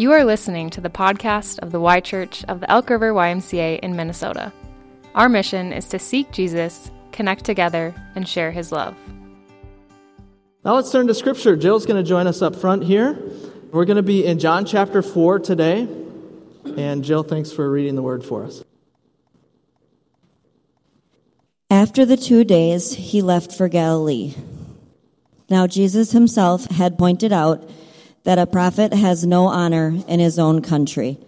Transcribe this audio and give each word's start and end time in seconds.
You 0.00 0.12
are 0.12 0.24
listening 0.24 0.70
to 0.70 0.80
the 0.80 0.88
podcast 0.88 1.58
of 1.58 1.72
the 1.72 1.78
Y 1.78 2.00
Church 2.00 2.42
of 2.48 2.60
the 2.60 2.70
Elk 2.70 2.88
River 2.88 3.12
YMCA 3.12 3.80
in 3.80 3.96
Minnesota. 3.96 4.50
Our 5.14 5.28
mission 5.28 5.74
is 5.74 5.88
to 5.88 5.98
seek 5.98 6.32
Jesus, 6.32 6.90
connect 7.12 7.44
together, 7.44 7.94
and 8.14 8.26
share 8.26 8.50
his 8.50 8.72
love. 8.72 8.96
Now 10.64 10.76
let's 10.76 10.90
turn 10.90 11.06
to 11.08 11.14
Scripture. 11.14 11.54
Jill's 11.54 11.84
going 11.84 12.02
to 12.02 12.08
join 12.08 12.26
us 12.26 12.40
up 12.40 12.56
front 12.56 12.82
here. 12.82 13.12
We're 13.72 13.84
going 13.84 13.98
to 13.98 14.02
be 14.02 14.24
in 14.24 14.38
John 14.38 14.64
chapter 14.64 15.02
4 15.02 15.40
today. 15.40 15.86
And 16.78 17.04
Jill, 17.04 17.22
thanks 17.22 17.52
for 17.52 17.70
reading 17.70 17.94
the 17.94 18.00
word 18.00 18.24
for 18.24 18.42
us. 18.42 18.64
After 21.70 22.06
the 22.06 22.16
two 22.16 22.44
days, 22.44 22.94
he 22.94 23.20
left 23.20 23.52
for 23.52 23.68
Galilee. 23.68 24.34
Now 25.50 25.66
Jesus 25.66 26.12
himself 26.12 26.70
had 26.70 26.96
pointed 26.96 27.34
out 27.34 27.68
that 28.24 28.38
a 28.38 28.46
prophet 28.46 28.92
has 28.92 29.26
no 29.26 29.46
honor 29.46 29.94
in 30.06 30.20
his 30.20 30.38
own 30.38 30.62
country. 30.62 31.18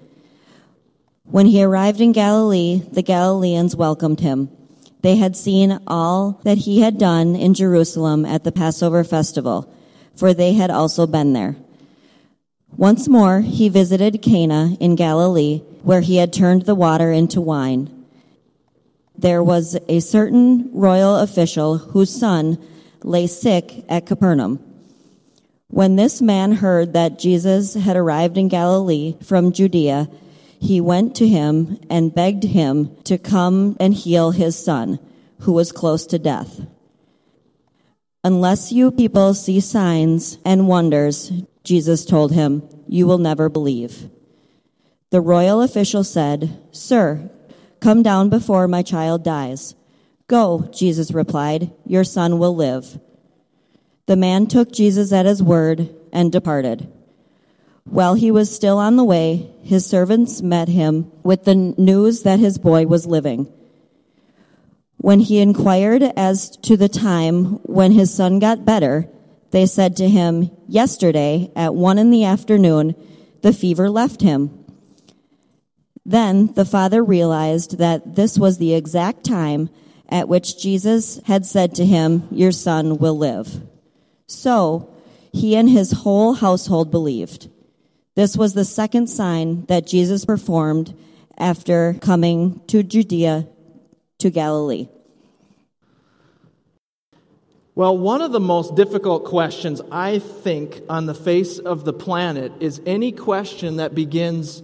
When 1.24 1.46
he 1.46 1.62
arrived 1.62 2.00
in 2.00 2.12
Galilee, 2.12 2.82
the 2.92 3.02
Galileans 3.02 3.74
welcomed 3.76 4.20
him. 4.20 4.50
They 5.02 5.16
had 5.16 5.36
seen 5.36 5.80
all 5.86 6.40
that 6.44 6.58
he 6.58 6.80
had 6.80 6.98
done 6.98 7.34
in 7.34 7.54
Jerusalem 7.54 8.24
at 8.24 8.44
the 8.44 8.52
Passover 8.52 9.02
festival, 9.04 9.72
for 10.14 10.34
they 10.34 10.52
had 10.52 10.70
also 10.70 11.06
been 11.06 11.32
there. 11.32 11.56
Once 12.76 13.08
more, 13.08 13.40
he 13.40 13.68
visited 13.68 14.22
Cana 14.22 14.76
in 14.80 14.94
Galilee, 14.94 15.62
where 15.82 16.00
he 16.00 16.16
had 16.16 16.32
turned 16.32 16.62
the 16.62 16.74
water 16.74 17.10
into 17.10 17.40
wine. 17.40 17.90
There 19.16 19.42
was 19.42 19.76
a 19.88 20.00
certain 20.00 20.70
royal 20.72 21.16
official 21.16 21.78
whose 21.78 22.10
son 22.10 22.58
lay 23.02 23.26
sick 23.26 23.84
at 23.88 24.06
Capernaum. 24.06 24.58
When 25.72 25.96
this 25.96 26.20
man 26.20 26.52
heard 26.52 26.92
that 26.92 27.18
Jesus 27.18 27.72
had 27.72 27.96
arrived 27.96 28.36
in 28.36 28.48
Galilee 28.48 29.16
from 29.22 29.52
Judea, 29.52 30.10
he 30.60 30.82
went 30.82 31.16
to 31.16 31.26
him 31.26 31.80
and 31.88 32.14
begged 32.14 32.42
him 32.44 32.94
to 33.04 33.16
come 33.16 33.78
and 33.80 33.94
heal 33.94 34.32
his 34.32 34.54
son, 34.54 34.98
who 35.40 35.52
was 35.52 35.72
close 35.72 36.04
to 36.08 36.18
death. 36.18 36.60
Unless 38.22 38.70
you 38.70 38.90
people 38.90 39.32
see 39.32 39.60
signs 39.60 40.36
and 40.44 40.68
wonders, 40.68 41.32
Jesus 41.64 42.04
told 42.04 42.32
him, 42.32 42.68
you 42.86 43.06
will 43.06 43.16
never 43.16 43.48
believe. 43.48 44.10
The 45.08 45.22
royal 45.22 45.62
official 45.62 46.04
said, 46.04 46.54
Sir, 46.70 47.30
come 47.80 48.02
down 48.02 48.28
before 48.28 48.68
my 48.68 48.82
child 48.82 49.24
dies. 49.24 49.74
Go, 50.26 50.68
Jesus 50.70 51.12
replied, 51.12 51.72
your 51.86 52.04
son 52.04 52.38
will 52.38 52.54
live. 52.54 53.00
The 54.06 54.16
man 54.16 54.46
took 54.46 54.72
Jesus 54.72 55.12
at 55.12 55.26
his 55.26 55.42
word 55.42 55.94
and 56.12 56.32
departed. 56.32 56.92
While 57.84 58.14
he 58.14 58.30
was 58.30 58.54
still 58.54 58.78
on 58.78 58.96
the 58.96 59.04
way, 59.04 59.50
his 59.62 59.86
servants 59.86 60.42
met 60.42 60.68
him 60.68 61.10
with 61.22 61.44
the 61.44 61.54
news 61.54 62.22
that 62.22 62.38
his 62.38 62.58
boy 62.58 62.86
was 62.86 63.06
living. 63.06 63.52
When 64.96 65.20
he 65.20 65.40
inquired 65.40 66.02
as 66.16 66.50
to 66.58 66.76
the 66.76 66.88
time 66.88 67.58
when 67.64 67.92
his 67.92 68.14
son 68.14 68.38
got 68.38 68.64
better, 68.64 69.08
they 69.50 69.66
said 69.66 69.96
to 69.96 70.08
him, 70.08 70.50
Yesterday, 70.68 71.50
at 71.56 71.74
one 71.74 71.98
in 71.98 72.10
the 72.10 72.24
afternoon, 72.24 72.94
the 73.42 73.52
fever 73.52 73.90
left 73.90 74.20
him. 74.20 74.64
Then 76.04 76.52
the 76.54 76.64
father 76.64 77.02
realized 77.02 77.78
that 77.78 78.16
this 78.16 78.38
was 78.38 78.58
the 78.58 78.74
exact 78.74 79.24
time 79.24 79.70
at 80.08 80.28
which 80.28 80.60
Jesus 80.60 81.20
had 81.26 81.46
said 81.46 81.74
to 81.76 81.86
him, 81.86 82.28
Your 82.30 82.52
son 82.52 82.98
will 82.98 83.16
live. 83.16 83.60
So 84.32 84.88
he 85.30 85.54
and 85.56 85.68
his 85.68 85.92
whole 85.92 86.32
household 86.32 86.90
believed. 86.90 87.50
This 88.14 88.36
was 88.36 88.54
the 88.54 88.64
second 88.64 89.08
sign 89.08 89.66
that 89.66 89.86
Jesus 89.86 90.24
performed 90.24 90.94
after 91.36 91.94
coming 92.00 92.60
to 92.66 92.82
Judea 92.82 93.46
to 94.18 94.30
Galilee. 94.30 94.88
Well, 97.74 97.96
one 97.96 98.20
of 98.20 98.32
the 98.32 98.40
most 98.40 98.74
difficult 98.74 99.24
questions, 99.24 99.80
I 99.90 100.18
think, 100.18 100.80
on 100.88 101.06
the 101.06 101.14
face 101.14 101.58
of 101.58 101.84
the 101.84 101.92
planet 101.92 102.52
is 102.60 102.82
any 102.84 103.12
question 103.12 103.76
that 103.76 103.94
begins 103.94 104.62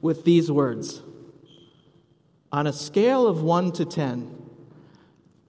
with 0.00 0.24
these 0.24 0.50
words 0.50 1.02
On 2.52 2.66
a 2.66 2.72
scale 2.72 3.26
of 3.26 3.42
1 3.42 3.72
to 3.72 3.84
10, 3.84 4.42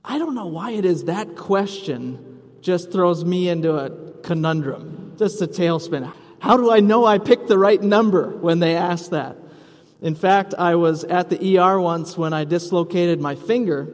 I 0.03 0.17
don't 0.17 0.35
know 0.35 0.47
why 0.47 0.71
it 0.71 0.85
is 0.85 1.05
that 1.05 1.35
question 1.35 2.34
just 2.65 2.91
throws 2.91 3.23
me 3.23 3.47
into 3.47 3.75
a 3.75 3.91
conundrum, 4.23 5.13
just 5.19 5.39
a 5.39 5.45
tailspin. 5.45 6.11
How 6.39 6.57
do 6.57 6.71
I 6.71 6.79
know 6.79 7.05
I 7.05 7.19
picked 7.19 7.47
the 7.47 7.59
right 7.59 7.81
number 7.81 8.31
when 8.31 8.57
they 8.57 8.75
ask 8.75 9.11
that? 9.11 9.37
In 10.01 10.15
fact, 10.15 10.55
I 10.57 10.73
was 10.73 11.03
at 11.03 11.29
the 11.29 11.59
ER 11.59 11.79
once 11.79 12.17
when 12.17 12.33
I 12.33 12.43
dislocated 12.43 13.21
my 13.21 13.35
finger. 13.35 13.93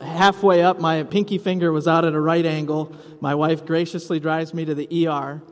Halfway 0.00 0.62
up, 0.62 0.80
my 0.80 1.02
pinky 1.02 1.36
finger 1.36 1.70
was 1.70 1.86
out 1.86 2.06
at 2.06 2.14
a 2.14 2.20
right 2.20 2.46
angle. 2.46 2.96
My 3.20 3.34
wife 3.34 3.66
graciously 3.66 4.20
drives 4.20 4.54
me 4.54 4.64
to 4.64 4.74
the 4.74 5.06
ER, 5.06 5.42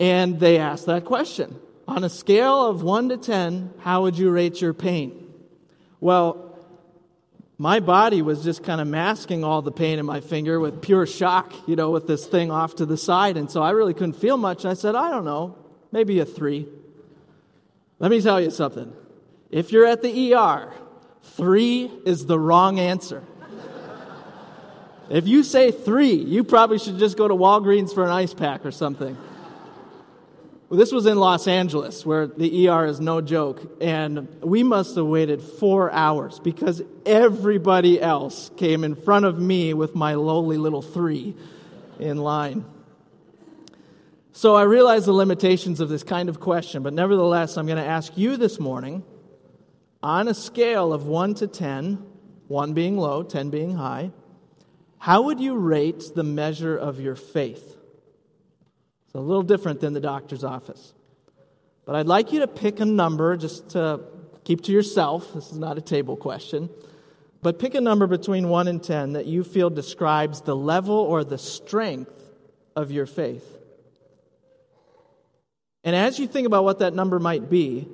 and 0.00 0.40
they 0.40 0.58
asked 0.58 0.86
that 0.86 1.04
question. 1.04 1.56
On 1.86 2.02
a 2.02 2.08
scale 2.08 2.66
of 2.66 2.82
1 2.82 3.10
to 3.10 3.16
10, 3.16 3.74
how 3.78 4.02
would 4.02 4.18
you 4.18 4.32
rate 4.32 4.60
your 4.60 4.74
pain? 4.74 5.32
Well, 6.00 6.49
my 7.60 7.78
body 7.78 8.22
was 8.22 8.42
just 8.42 8.62
kind 8.62 8.80
of 8.80 8.88
masking 8.88 9.44
all 9.44 9.60
the 9.60 9.70
pain 9.70 9.98
in 9.98 10.06
my 10.06 10.22
finger 10.22 10.58
with 10.58 10.80
pure 10.80 11.04
shock, 11.04 11.52
you 11.68 11.76
know, 11.76 11.90
with 11.90 12.06
this 12.06 12.24
thing 12.24 12.50
off 12.50 12.76
to 12.76 12.86
the 12.86 12.96
side. 12.96 13.36
And 13.36 13.50
so 13.50 13.60
I 13.62 13.72
really 13.72 13.92
couldn't 13.92 14.14
feel 14.14 14.38
much. 14.38 14.64
I 14.64 14.72
said, 14.72 14.94
I 14.94 15.10
don't 15.10 15.26
know, 15.26 15.58
maybe 15.92 16.20
a 16.20 16.24
three. 16.24 16.66
Let 17.98 18.10
me 18.10 18.22
tell 18.22 18.40
you 18.40 18.50
something. 18.50 18.90
If 19.50 19.72
you're 19.72 19.84
at 19.84 20.00
the 20.00 20.32
ER, 20.32 20.72
three 21.22 21.90
is 22.06 22.24
the 22.24 22.38
wrong 22.38 22.80
answer. 22.80 23.22
if 25.10 25.28
you 25.28 25.42
say 25.42 25.70
three, 25.70 26.14
you 26.14 26.44
probably 26.44 26.78
should 26.78 26.98
just 26.98 27.18
go 27.18 27.28
to 27.28 27.34
Walgreens 27.34 27.92
for 27.92 28.04
an 28.04 28.10
ice 28.10 28.32
pack 28.32 28.64
or 28.64 28.70
something. 28.70 29.18
Well, 30.70 30.78
this 30.78 30.92
was 30.92 31.06
in 31.06 31.18
Los 31.18 31.48
Angeles, 31.48 32.06
where 32.06 32.28
the 32.28 32.68
ER 32.68 32.86
is 32.86 33.00
no 33.00 33.20
joke. 33.20 33.60
And 33.80 34.28
we 34.40 34.62
must 34.62 34.94
have 34.94 35.04
waited 35.04 35.42
four 35.42 35.90
hours 35.90 36.38
because 36.38 36.80
everybody 37.04 38.00
else 38.00 38.52
came 38.56 38.84
in 38.84 38.94
front 38.94 39.24
of 39.24 39.36
me 39.36 39.74
with 39.74 39.96
my 39.96 40.14
lowly 40.14 40.58
little 40.58 40.80
three 40.80 41.34
in 41.98 42.18
line. 42.18 42.64
So 44.30 44.54
I 44.54 44.62
realize 44.62 45.06
the 45.06 45.12
limitations 45.12 45.80
of 45.80 45.88
this 45.88 46.04
kind 46.04 46.28
of 46.28 46.38
question, 46.38 46.84
but 46.84 46.92
nevertheless, 46.92 47.56
I'm 47.56 47.66
going 47.66 47.76
to 47.76 47.84
ask 47.84 48.16
you 48.16 48.36
this 48.36 48.60
morning 48.60 49.02
on 50.04 50.28
a 50.28 50.34
scale 50.34 50.92
of 50.92 51.04
1 51.04 51.34
to 51.34 51.48
10, 51.48 51.94
1 52.46 52.74
being 52.74 52.96
low, 52.96 53.24
10 53.24 53.50
being 53.50 53.74
high, 53.74 54.12
how 54.98 55.22
would 55.22 55.40
you 55.40 55.56
rate 55.56 56.12
the 56.14 56.22
measure 56.22 56.76
of 56.76 57.00
your 57.00 57.16
faith? 57.16 57.76
It's 59.10 59.16
a 59.16 59.20
little 59.20 59.42
different 59.42 59.80
than 59.80 59.92
the 59.92 60.00
doctor's 60.00 60.44
office. 60.44 60.94
But 61.84 61.96
I'd 61.96 62.06
like 62.06 62.32
you 62.32 62.38
to 62.38 62.46
pick 62.46 62.78
a 62.78 62.84
number 62.84 63.36
just 63.36 63.70
to 63.70 64.02
keep 64.44 64.62
to 64.62 64.72
yourself. 64.72 65.34
This 65.34 65.50
is 65.50 65.58
not 65.58 65.76
a 65.76 65.80
table 65.80 66.16
question. 66.16 66.70
But 67.42 67.58
pick 67.58 67.74
a 67.74 67.80
number 67.80 68.06
between 68.06 68.48
1 68.48 68.68
and 68.68 68.80
10 68.80 69.14
that 69.14 69.26
you 69.26 69.42
feel 69.42 69.68
describes 69.68 70.42
the 70.42 70.54
level 70.54 70.94
or 70.94 71.24
the 71.24 71.38
strength 71.38 72.22
of 72.76 72.92
your 72.92 73.04
faith. 73.04 73.44
And 75.82 75.96
as 75.96 76.20
you 76.20 76.28
think 76.28 76.46
about 76.46 76.62
what 76.62 76.78
that 76.78 76.94
number 76.94 77.18
might 77.18 77.50
be, 77.50 77.88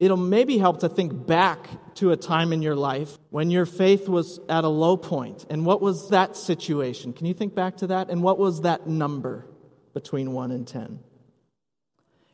it'll 0.00 0.16
maybe 0.16 0.56
help 0.56 0.80
to 0.80 0.88
think 0.88 1.26
back 1.26 1.68
to 1.96 2.12
a 2.12 2.16
time 2.16 2.54
in 2.54 2.62
your 2.62 2.76
life 2.76 3.18
when 3.28 3.50
your 3.50 3.66
faith 3.66 4.08
was 4.08 4.40
at 4.48 4.64
a 4.64 4.68
low 4.68 4.96
point. 4.96 5.44
And 5.50 5.66
what 5.66 5.82
was 5.82 6.08
that 6.08 6.34
situation? 6.34 7.12
Can 7.12 7.26
you 7.26 7.34
think 7.34 7.54
back 7.54 7.76
to 7.76 7.88
that? 7.88 8.08
And 8.08 8.22
what 8.22 8.38
was 8.38 8.62
that 8.62 8.86
number? 8.86 9.44
Between 9.92 10.32
1 10.32 10.50
and 10.50 10.66
10. 10.66 10.98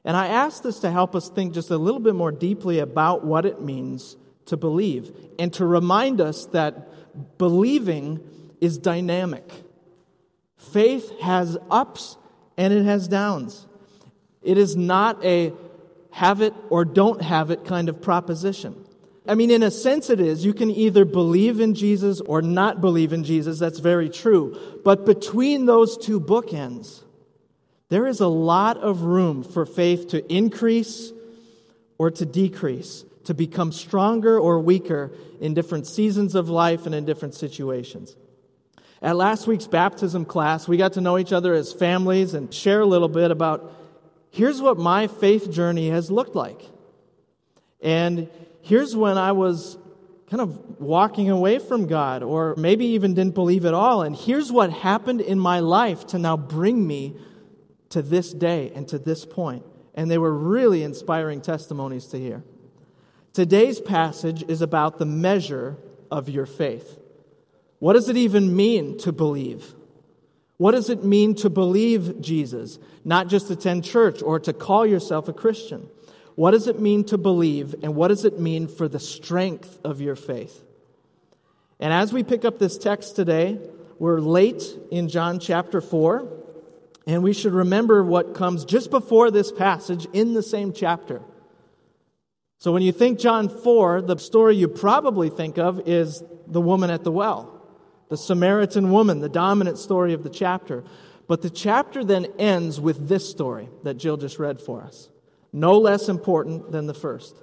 And 0.04 0.16
I 0.16 0.28
ask 0.28 0.62
this 0.62 0.80
to 0.80 0.90
help 0.90 1.14
us 1.14 1.28
think 1.28 1.54
just 1.54 1.70
a 1.70 1.76
little 1.76 2.00
bit 2.00 2.14
more 2.14 2.32
deeply 2.32 2.78
about 2.78 3.24
what 3.24 3.44
it 3.44 3.60
means 3.60 4.16
to 4.46 4.56
believe 4.56 5.14
and 5.38 5.52
to 5.54 5.66
remind 5.66 6.20
us 6.20 6.46
that 6.46 7.38
believing 7.38 8.20
is 8.60 8.78
dynamic. 8.78 9.50
Faith 10.56 11.12
has 11.20 11.56
ups 11.70 12.16
and 12.56 12.72
it 12.72 12.84
has 12.84 13.08
downs. 13.08 13.66
It 14.42 14.58
is 14.58 14.76
not 14.76 15.22
a 15.24 15.52
have 16.10 16.40
it 16.40 16.54
or 16.70 16.84
don't 16.84 17.22
have 17.22 17.50
it 17.50 17.64
kind 17.64 17.88
of 17.88 18.00
proposition. 18.00 18.84
I 19.26 19.34
mean, 19.34 19.50
in 19.50 19.62
a 19.62 19.70
sense, 19.70 20.08
it 20.08 20.20
is. 20.20 20.44
You 20.44 20.54
can 20.54 20.70
either 20.70 21.04
believe 21.04 21.60
in 21.60 21.74
Jesus 21.74 22.20
or 22.22 22.40
not 22.40 22.80
believe 22.80 23.12
in 23.12 23.24
Jesus. 23.24 23.58
That's 23.58 23.78
very 23.78 24.08
true. 24.08 24.80
But 24.84 25.04
between 25.04 25.66
those 25.66 25.98
two 25.98 26.18
bookends, 26.18 27.02
there 27.88 28.06
is 28.06 28.20
a 28.20 28.28
lot 28.28 28.76
of 28.76 29.02
room 29.02 29.42
for 29.42 29.64
faith 29.64 30.08
to 30.08 30.32
increase 30.32 31.12
or 31.96 32.10
to 32.10 32.26
decrease, 32.26 33.04
to 33.24 33.34
become 33.34 33.72
stronger 33.72 34.38
or 34.38 34.60
weaker 34.60 35.12
in 35.40 35.54
different 35.54 35.86
seasons 35.86 36.34
of 36.34 36.48
life 36.48 36.86
and 36.86 36.94
in 36.94 37.04
different 37.04 37.34
situations. 37.34 38.16
At 39.00 39.16
last 39.16 39.46
week's 39.46 39.66
baptism 39.66 40.24
class, 40.24 40.66
we 40.66 40.76
got 40.76 40.94
to 40.94 41.00
know 41.00 41.18
each 41.18 41.32
other 41.32 41.54
as 41.54 41.72
families 41.72 42.34
and 42.34 42.52
share 42.52 42.80
a 42.80 42.86
little 42.86 43.08
bit 43.08 43.30
about 43.30 43.72
here's 44.30 44.60
what 44.60 44.76
my 44.76 45.06
faith 45.06 45.50
journey 45.50 45.90
has 45.90 46.10
looked 46.10 46.34
like. 46.34 46.62
And 47.80 48.28
here's 48.60 48.96
when 48.96 49.16
I 49.16 49.32
was 49.32 49.78
kind 50.28 50.40
of 50.42 50.80
walking 50.80 51.30
away 51.30 51.58
from 51.58 51.86
God, 51.86 52.22
or 52.22 52.54
maybe 52.56 52.86
even 52.86 53.14
didn't 53.14 53.34
believe 53.34 53.64
at 53.64 53.72
all. 53.72 54.02
And 54.02 54.14
here's 54.14 54.52
what 54.52 54.70
happened 54.70 55.20
in 55.22 55.38
my 55.38 55.60
life 55.60 56.06
to 56.08 56.18
now 56.18 56.36
bring 56.36 56.86
me 56.86 57.16
to 57.90 58.02
this 58.02 58.32
day 58.32 58.72
and 58.74 58.86
to 58.88 58.98
this 58.98 59.24
point. 59.24 59.64
And 59.94 60.10
they 60.10 60.18
were 60.18 60.32
really 60.32 60.82
inspiring 60.82 61.40
testimonies 61.40 62.06
to 62.06 62.18
hear. 62.18 62.44
Today's 63.32 63.80
passage 63.80 64.44
is 64.48 64.62
about 64.62 64.98
the 64.98 65.06
measure 65.06 65.76
of 66.10 66.28
your 66.28 66.46
faith. 66.46 66.98
What 67.78 67.92
does 67.92 68.08
it 68.08 68.16
even 68.16 68.54
mean 68.56 68.98
to 68.98 69.12
believe? 69.12 69.74
What 70.56 70.72
does 70.72 70.90
it 70.90 71.04
mean 71.04 71.34
to 71.36 71.50
believe 71.50 72.20
Jesus? 72.20 72.78
Not 73.04 73.28
just 73.28 73.50
attend 73.50 73.84
church 73.84 74.22
or 74.22 74.40
to 74.40 74.52
call 74.52 74.84
yourself 74.84 75.28
a 75.28 75.32
Christian. 75.32 75.88
What 76.34 76.52
does 76.52 76.66
it 76.68 76.78
mean 76.78 77.02
to 77.06 77.18
believe, 77.18 77.74
and 77.82 77.96
what 77.96 78.08
does 78.08 78.24
it 78.24 78.38
mean 78.38 78.68
for 78.68 78.86
the 78.86 79.00
strength 79.00 79.80
of 79.84 80.00
your 80.00 80.14
faith? 80.14 80.62
And 81.80 81.92
as 81.92 82.12
we 82.12 82.22
pick 82.22 82.44
up 82.44 82.60
this 82.60 82.78
text 82.78 83.16
today, 83.16 83.58
we're 83.98 84.20
late 84.20 84.62
in 84.92 85.08
John 85.08 85.40
chapter 85.40 85.80
4, 85.80 86.37
and 87.08 87.22
we 87.22 87.32
should 87.32 87.54
remember 87.54 88.04
what 88.04 88.34
comes 88.34 88.66
just 88.66 88.90
before 88.90 89.30
this 89.30 89.50
passage 89.50 90.06
in 90.12 90.34
the 90.34 90.42
same 90.42 90.74
chapter. 90.74 91.22
So 92.58 92.70
when 92.70 92.82
you 92.82 92.92
think 92.92 93.18
John 93.18 93.48
4, 93.48 94.02
the 94.02 94.18
story 94.18 94.56
you 94.56 94.68
probably 94.68 95.30
think 95.30 95.56
of 95.56 95.88
is 95.88 96.22
the 96.46 96.60
woman 96.60 96.90
at 96.90 97.04
the 97.04 97.10
well, 97.10 97.62
the 98.10 98.18
Samaritan 98.18 98.90
woman, 98.90 99.20
the 99.20 99.28
dominant 99.30 99.78
story 99.78 100.12
of 100.12 100.22
the 100.22 100.28
chapter. 100.28 100.84
But 101.26 101.40
the 101.40 101.50
chapter 101.50 102.04
then 102.04 102.26
ends 102.38 102.78
with 102.78 103.08
this 103.08 103.28
story 103.28 103.70
that 103.84 103.94
Jill 103.94 104.18
just 104.18 104.38
read 104.38 104.60
for 104.60 104.82
us 104.82 105.08
no 105.50 105.78
less 105.78 106.10
important 106.10 106.70
than 106.72 106.86
the 106.86 106.94
first. 106.94 107.34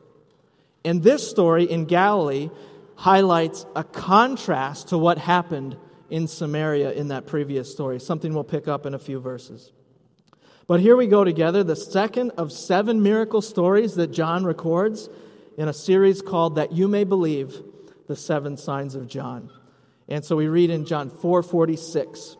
And 0.83 1.01
this 1.01 1.27
story 1.27 1.63
in 1.63 1.85
Galilee 1.85 2.51
highlights 2.95 3.65
a 3.75 3.83
contrast 3.83 4.89
to 4.89 4.97
what 4.99 5.17
happened 5.17 5.75
in 6.15 6.29
Samaria 6.29 6.93
in 6.93 7.09
that 7.09 7.27
previous 7.27 7.69
story, 7.69 7.99
something 7.99 8.33
we'll 8.33 8.45
pick 8.45 8.69
up 8.69 8.85
in 8.85 8.93
a 8.93 8.97
few 8.97 9.19
verses. 9.19 9.73
But 10.65 10.79
here 10.79 10.95
we 10.95 11.07
go 11.07 11.25
together, 11.25 11.61
the 11.61 11.75
second 11.75 12.31
of 12.37 12.53
seven 12.53 13.03
miracle 13.03 13.41
stories 13.41 13.95
that 13.95 14.13
John 14.13 14.45
records 14.45 15.09
in 15.57 15.67
a 15.67 15.73
series 15.73 16.21
called 16.21 16.55
That 16.55 16.71
You 16.71 16.87
May 16.87 17.03
Believe, 17.03 17.61
the 18.07 18.15
Seven 18.15 18.55
Signs 18.55 18.95
of 18.95 19.09
John. 19.09 19.51
And 20.07 20.23
so 20.23 20.37
we 20.37 20.47
read 20.47 20.69
in 20.69 20.85
John 20.85 21.09
4:46. 21.09 22.37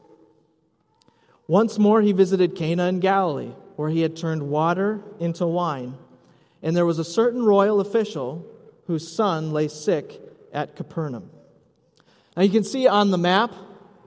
Once 1.46 1.78
more 1.78 2.02
he 2.02 2.14
visited 2.14 2.56
Cana 2.56 2.86
in 2.86 3.02
Galilee 3.02 3.52
where 3.76 3.90
he 3.90 4.04
had 4.04 4.16
turned 4.16 4.44
water 4.44 5.02
into 5.20 5.46
wine. 5.46 5.98
And 6.64 6.78
there 6.78 6.86
was 6.86 6.98
a 6.98 7.04
certain 7.04 7.44
royal 7.44 7.82
official 7.82 8.46
whose 8.88 9.14
son 9.14 9.52
lay 9.52 9.68
sick 9.68 10.22
at 10.54 10.78
Capernaum. 10.78 11.30
Now 12.36 12.44
you 12.44 12.50
can 12.50 12.64
see 12.64 12.88
on 12.88 13.12
the 13.12 13.18
map, 13.18 13.54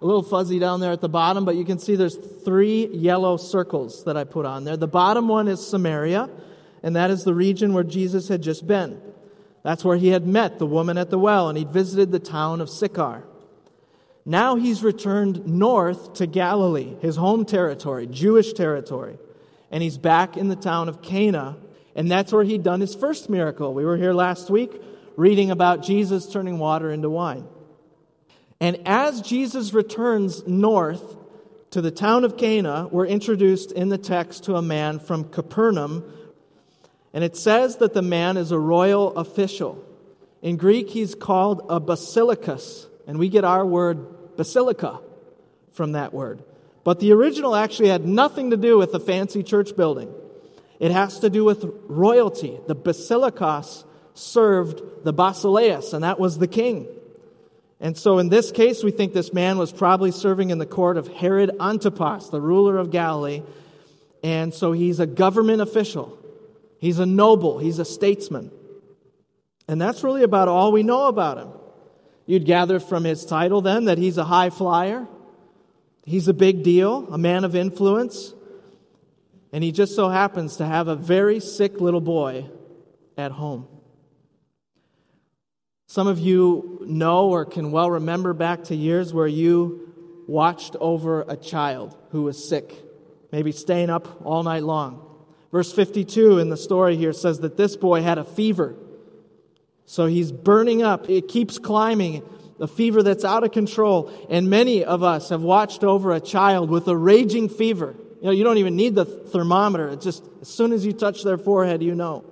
a 0.01 0.05
little 0.07 0.23
fuzzy 0.23 0.59
down 0.59 0.81
there 0.81 0.93
at 0.93 1.01
the 1.01 1.09
bottom, 1.09 1.45
but 1.45 1.57
you 1.57 1.65
can 1.65 1.79
see 1.79 1.97
there's 1.97 2.17
three 2.45 2.87
yellow 2.87 3.37
circles 3.37 4.05
that 4.05 4.17
I 4.17 4.25
put 4.25 4.47
on 4.47 4.65
there. 4.65 4.77
The 4.77 4.87
bottom 4.87 5.29
one 5.29 5.49
is 5.49 5.67
Samaria, 5.67 6.31
and 6.83 6.97
that 6.97 7.11
is 7.11 7.25
the 7.25 7.35
region 7.35 7.73
where 7.73 7.85
Jesus 7.85 8.29
had 8.29 8.43
just 8.43 8.67
been. 8.67 9.01
That's 9.65 9.85
where 9.85 9.97
he 9.97 10.09
had 10.09 10.27
met 10.27 10.59
the 10.59 10.67
woman 10.67 10.99
at 10.99 11.11
the 11.11 11.19
well, 11.19 11.49
and 11.49 11.59
he'd 11.59 11.71
visited 11.71 12.13
the 12.13 12.21
town 12.21 12.61
of 12.61 12.71
Sychar. 12.71 13.25
Now 14.25 14.57
he's 14.57 14.83
returned 14.83 15.47
north 15.47 16.15
to 16.15 16.27
Galilee, 16.27 16.97
his 17.01 17.17
home 17.17 17.45
territory, 17.45 18.07
Jewish 18.07 18.53
territory 18.53 19.19
and 19.71 19.83
he's 19.83 19.99
back 19.99 20.37
in 20.37 20.49
the 20.49 20.57
town 20.57 20.89
of 20.89 21.03
Cana. 21.03 21.57
And 21.95 22.11
that's 22.11 22.33
where 22.33 22.45
he'd 22.45 22.63
done 22.63 22.81
his 22.81 22.95
first 22.95 23.29
miracle. 23.29 23.75
We 23.75 23.85
were 23.85 23.97
here 23.97 24.13
last 24.13 24.51
week 24.51 24.81
reading 25.17 25.51
about 25.51 25.83
Jesus 25.83 26.31
turning 26.31 26.59
water 26.59 26.91
into 26.91 27.11
wine. 27.11 27.47
And 28.61 28.81
as 28.87 29.21
Jesus 29.21 29.73
returns 29.73 30.47
north 30.47 31.17
to 31.71 31.81
the 31.81 31.91
town 31.91 32.25
of 32.25 32.37
Cana, 32.37 32.89
we're 32.91 33.07
introduced 33.07 33.73
in 33.73 33.89
the 33.89 33.99
text 33.99 34.45
to 34.45 34.57
a 34.57 34.63
man 34.63 34.99
from 34.99 35.29
Capernaum. 35.29 36.05
And 37.13 37.23
it 37.23 37.37
says 37.37 37.77
that 37.77 37.95
the 37.95 38.03
man 38.03 38.37
is 38.37 38.51
a 38.51 38.59
royal 38.59 39.17
official. 39.17 39.85
In 40.43 40.57
Greek, 40.57 40.91
he's 40.91 41.15
called 41.15 41.67
a 41.69 41.81
basilikos, 41.81 42.87
and 43.07 43.19
we 43.19 43.29
get 43.29 43.45
our 43.45 43.65
word 43.65 44.37
basilica 44.37 45.01
from 45.73 45.93
that 45.93 46.13
word. 46.13 46.43
But 46.85 47.01
the 47.01 47.13
original 47.13 47.55
actually 47.55 47.89
had 47.89 48.07
nothing 48.07 48.51
to 48.51 48.57
do 48.57 48.79
with 48.79 48.93
the 48.93 49.01
fancy 49.01 49.43
church 49.43 49.77
building. 49.77 50.13
It 50.81 50.91
has 50.91 51.21
to 51.21 51.31
do 51.31 51.45
with 51.45 51.65
royalty. 51.87 52.59
The 52.67 52.77
basilikos 52.77 53.85
served 54.15 55.05
the 55.05 55.13
basileus, 55.13 55.93
and 55.93 56.05
that 56.05 56.19
was 56.19 56.39
the 56.39 56.49
king. 56.49 56.89
And 57.81 57.97
so 57.97 58.19
in 58.19 58.29
this 58.29 58.51
case, 58.51 58.83
we 58.83 58.91
think 58.91 59.13
this 59.13 59.33
man 59.33 59.59
was 59.59 59.73
probably 59.73 60.11
serving 60.11 60.51
in 60.51 60.59
the 60.59 60.67
court 60.67 60.97
of 60.97 61.09
Herod 61.09 61.53
Antipas, 61.61 62.29
the 62.29 62.41
ruler 62.41 62.77
of 62.77 62.91
Galilee. 62.91 63.43
And 64.23 64.53
so 64.53 64.73
he's 64.73 64.99
a 64.99 65.07
government 65.07 65.61
official. 65.61 66.19
He's 66.79 66.99
a 66.99 67.07
noble. 67.07 67.59
He's 67.59 67.79
a 67.79 67.85
statesman. 67.85 68.51
And 69.69 69.81
that's 69.81 70.03
really 70.03 70.23
about 70.23 70.49
all 70.49 70.73
we 70.73 70.83
know 70.83 71.07
about 71.07 71.39
him. 71.39 71.49
You'd 72.27 72.47
gather 72.47 72.81
from 72.81 73.05
his 73.05 73.25
title 73.25 73.61
then 73.61 73.87
that 73.87 73.99
he's 73.99 74.19
a 74.19 74.25
high 74.25 74.51
flyer. 74.51 75.07
He's 76.05 76.27
a 76.27 76.35
big 76.35 76.63
deal, 76.63 77.07
a 77.13 77.19
man 77.19 77.45
of 77.45 77.55
influence, 77.55 78.33
and 79.53 79.63
he 79.63 79.73
just 79.73 79.95
so 79.95 80.09
happens 80.09 80.57
to 80.57 80.65
have 80.65 80.89
a 80.89 80.97
very 80.97 81.39
sick 81.39 81.83
little 81.83 82.01
boy 82.01 82.47
at 83.19 83.31
home. 83.31 83.69
Some 85.91 86.07
of 86.07 86.19
you 86.19 86.81
know 86.83 87.31
or 87.31 87.47
can 87.47 87.73
well 87.73 87.91
remember 87.91 88.35
back 88.35 88.65
to 88.65 88.77
years 88.77 89.15
where 89.15 89.27
you 89.27 89.91
watched 90.27 90.77
over 90.81 91.23
a 91.23 91.35
child 91.35 91.97
who 92.11 92.25
was 92.25 92.47
sick, 92.47 92.75
maybe 93.33 93.53
staying 93.53 93.89
up 93.89 94.21
all 94.23 94.43
night 94.43 94.65
long. 94.65 95.03
Verse 95.51 95.73
52 95.73 96.41
in 96.41 96.51
the 96.51 96.59
story 96.59 96.97
here 96.97 97.15
says 97.15 97.41
that 97.41 97.57
this 97.57 97.75
boy 97.75 98.03
had 98.03 98.19
a 98.19 98.25
fever. 98.25 98.77
So 99.87 100.05
he's 100.05 100.31
burning 100.31 100.83
up. 100.83 101.09
It 101.09 101.27
keeps 101.27 101.59
climbing 101.59 102.23
a 102.61 102.67
fever 102.67 103.03
that's 103.03 103.25
out 103.25 103.43
of 103.43 103.53
control. 103.53 104.13
And 104.29 104.51
many 104.51 104.85
of 104.85 105.03
us 105.03 105.31
have 105.31 105.41
watched 105.41 105.85
over 105.85 106.13
a 106.13 106.21
child 106.21 106.69
with 106.69 106.87
a 106.89 106.97
raging 106.97 107.49
fever. 107.49 107.95
You 108.21 108.27
know, 108.27 108.33
you 108.33 108.45
don't 108.45 108.59
even 108.59 108.77
need 108.77 108.95
the 108.95 109.07
thermometer. 109.07 109.89
It's 109.89 110.05
just 110.05 110.23
as 110.43 110.49
soon 110.49 110.73
as 110.73 110.85
you 110.85 110.93
touch 110.93 111.23
their 111.23 111.39
forehead, 111.39 111.83
you 111.83 111.95
know. 111.95 112.27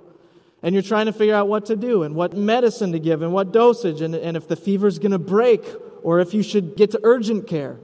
And 0.67 0.73
you're 0.73 0.83
trying 0.83 1.05
to 1.05 1.13
figure 1.13 1.33
out 1.33 1.47
what 1.47 1.67
to 1.67 1.77
do 1.77 2.03
and 2.03 2.13
what 2.13 2.35
medicine 2.35 2.91
to 2.91 2.99
give 2.99 3.21
and 3.21 3.31
what 3.31 3.53
dosage 3.53 4.01
and, 4.01 4.13
and 4.13 4.35
if 4.35 4.49
the 4.49 4.57
fever's 4.57 4.99
going 4.99 5.13
to 5.13 5.17
break 5.17 5.63
or 6.03 6.19
if 6.19 6.33
you 6.33 6.43
should 6.43 6.75
get 6.75 6.91
to 6.91 6.99
urgent 7.03 7.47
care. 7.47 7.79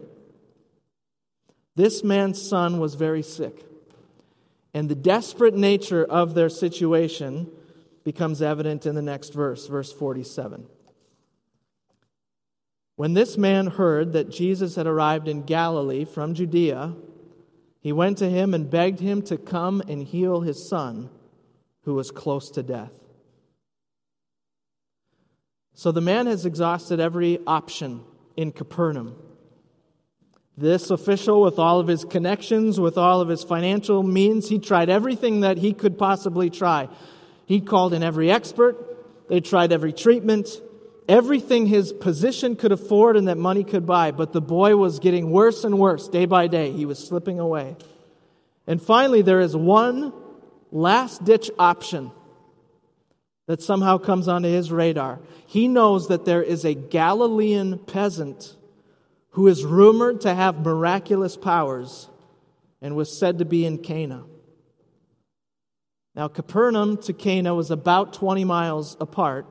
This 1.78 2.04
man's 2.04 2.42
son 2.42 2.80
was 2.80 2.96
very 2.96 3.24
sick. 3.24 3.64
And 4.74 4.90
the 4.90 4.96
desperate 4.96 5.56
nature 5.56 6.04
of 6.04 6.34
their 6.34 6.50
situation 6.50 7.50
becomes 8.04 8.42
evident 8.42 8.86
in 8.86 8.96
the 8.96 9.02
next 9.02 9.30
verse, 9.34 9.66
verse 9.68 9.94
47. 9.94 10.66
When 12.98 13.14
this 13.14 13.38
man 13.38 13.68
heard 13.68 14.12
that 14.12 14.30
Jesus 14.30 14.76
had 14.76 14.88
arrived 14.88 15.30
in 15.30 15.44
Galilee 15.44 16.04
from 16.04 16.34
Judea, 16.34 16.96
he 17.80 17.94
went 17.94 18.18
to 18.18 18.30
him 18.30 18.54
and 18.54 18.70
begged 18.70 19.00
him 19.00 19.22
to 19.22 19.38
come 19.38 19.82
and 19.88 20.04
heal 20.04 20.42
his 20.42 20.68
son, 20.68 21.10
who 21.84 21.94
was 21.94 22.12
close 22.12 22.50
to 22.52 22.64
death. 22.64 22.92
So 25.74 25.92
the 25.92 26.02
man 26.02 26.28
has 26.28 26.46
exhausted 26.46 27.00
every 27.00 27.40
option 27.48 28.02
in 28.38 28.52
Capernaum. 28.52 29.16
This 30.56 30.92
official, 30.92 31.42
with 31.42 31.58
all 31.58 31.80
of 31.80 31.88
his 31.88 32.06
connections, 32.06 32.80
with 32.80 32.98
all 32.98 33.22
of 33.22 33.28
his 33.28 33.44
financial 33.44 34.04
means, 34.04 34.50
he 34.50 34.60
tried 34.60 34.90
everything 34.90 35.42
that 35.42 35.58
he 35.58 35.74
could 35.74 35.98
possibly 35.98 36.52
try. 36.52 36.90
He 37.46 37.60
called 37.60 37.94
in 37.94 38.04
every 38.04 38.32
expert, 38.32 39.30
they 39.30 39.42
tried 39.42 39.72
every 39.72 39.94
treatment, 39.94 40.48
everything 41.10 41.66
his 41.66 41.92
position 41.92 42.56
could 42.56 42.72
afford 42.72 43.18
and 43.18 43.28
that 43.28 43.38
money 43.38 43.64
could 43.64 43.86
buy, 43.86 44.12
but 44.12 44.32
the 44.32 44.42
boy 44.42 44.76
was 44.76 45.00
getting 45.00 45.32
worse 45.32 45.64
and 45.64 45.80
worse 45.80 46.08
day 46.08 46.26
by 46.26 46.48
day. 46.48 46.72
He 46.72 46.86
was 46.86 47.00
slipping 47.00 47.40
away. 47.40 47.76
And 48.68 48.82
finally, 48.82 49.24
there 49.24 49.42
is 49.42 49.56
one 49.56 50.14
last 50.74 51.24
ditch 51.24 51.50
option 51.58 52.12
that 53.48 53.62
somehow 53.62 53.98
comes 53.98 54.28
onto 54.28 54.50
his 54.50 54.72
radar. 54.72 55.20
He 55.46 55.68
knows 55.68 56.10
that 56.10 56.26
there 56.26 56.44
is 56.44 56.66
a 56.66 56.74
Galilean 56.74 57.80
peasant 57.80 58.56
who 59.32 59.48
is 59.48 59.64
rumored 59.64 60.22
to 60.22 60.34
have 60.34 60.66
miraculous 60.66 61.38
powers 61.38 62.10
and 62.82 62.96
was 62.96 63.18
said 63.18 63.40
to 63.40 63.46
be 63.46 63.66
in 63.66 63.78
Cana. 63.78 64.26
Now, 66.16 66.28
Capernaum 66.28 66.98
to 67.04 67.14
Cana 67.14 67.56
was 67.56 67.72
about 67.72 68.14
20 68.14 68.44
miles 68.44 68.98
apart 69.00 69.48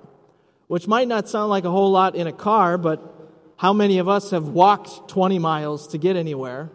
which 0.72 0.88
might 0.88 1.06
not 1.06 1.28
sound 1.28 1.50
like 1.50 1.66
a 1.66 1.70
whole 1.70 1.90
lot 1.90 2.14
in 2.14 2.26
a 2.26 2.32
car, 2.32 2.78
but 2.78 3.30
how 3.58 3.74
many 3.74 3.98
of 3.98 4.08
us 4.08 4.30
have 4.30 4.48
walked 4.48 5.06
20 5.10 5.38
miles 5.38 5.88
to 5.88 5.98
get 5.98 6.16
anywhere? 6.16 6.70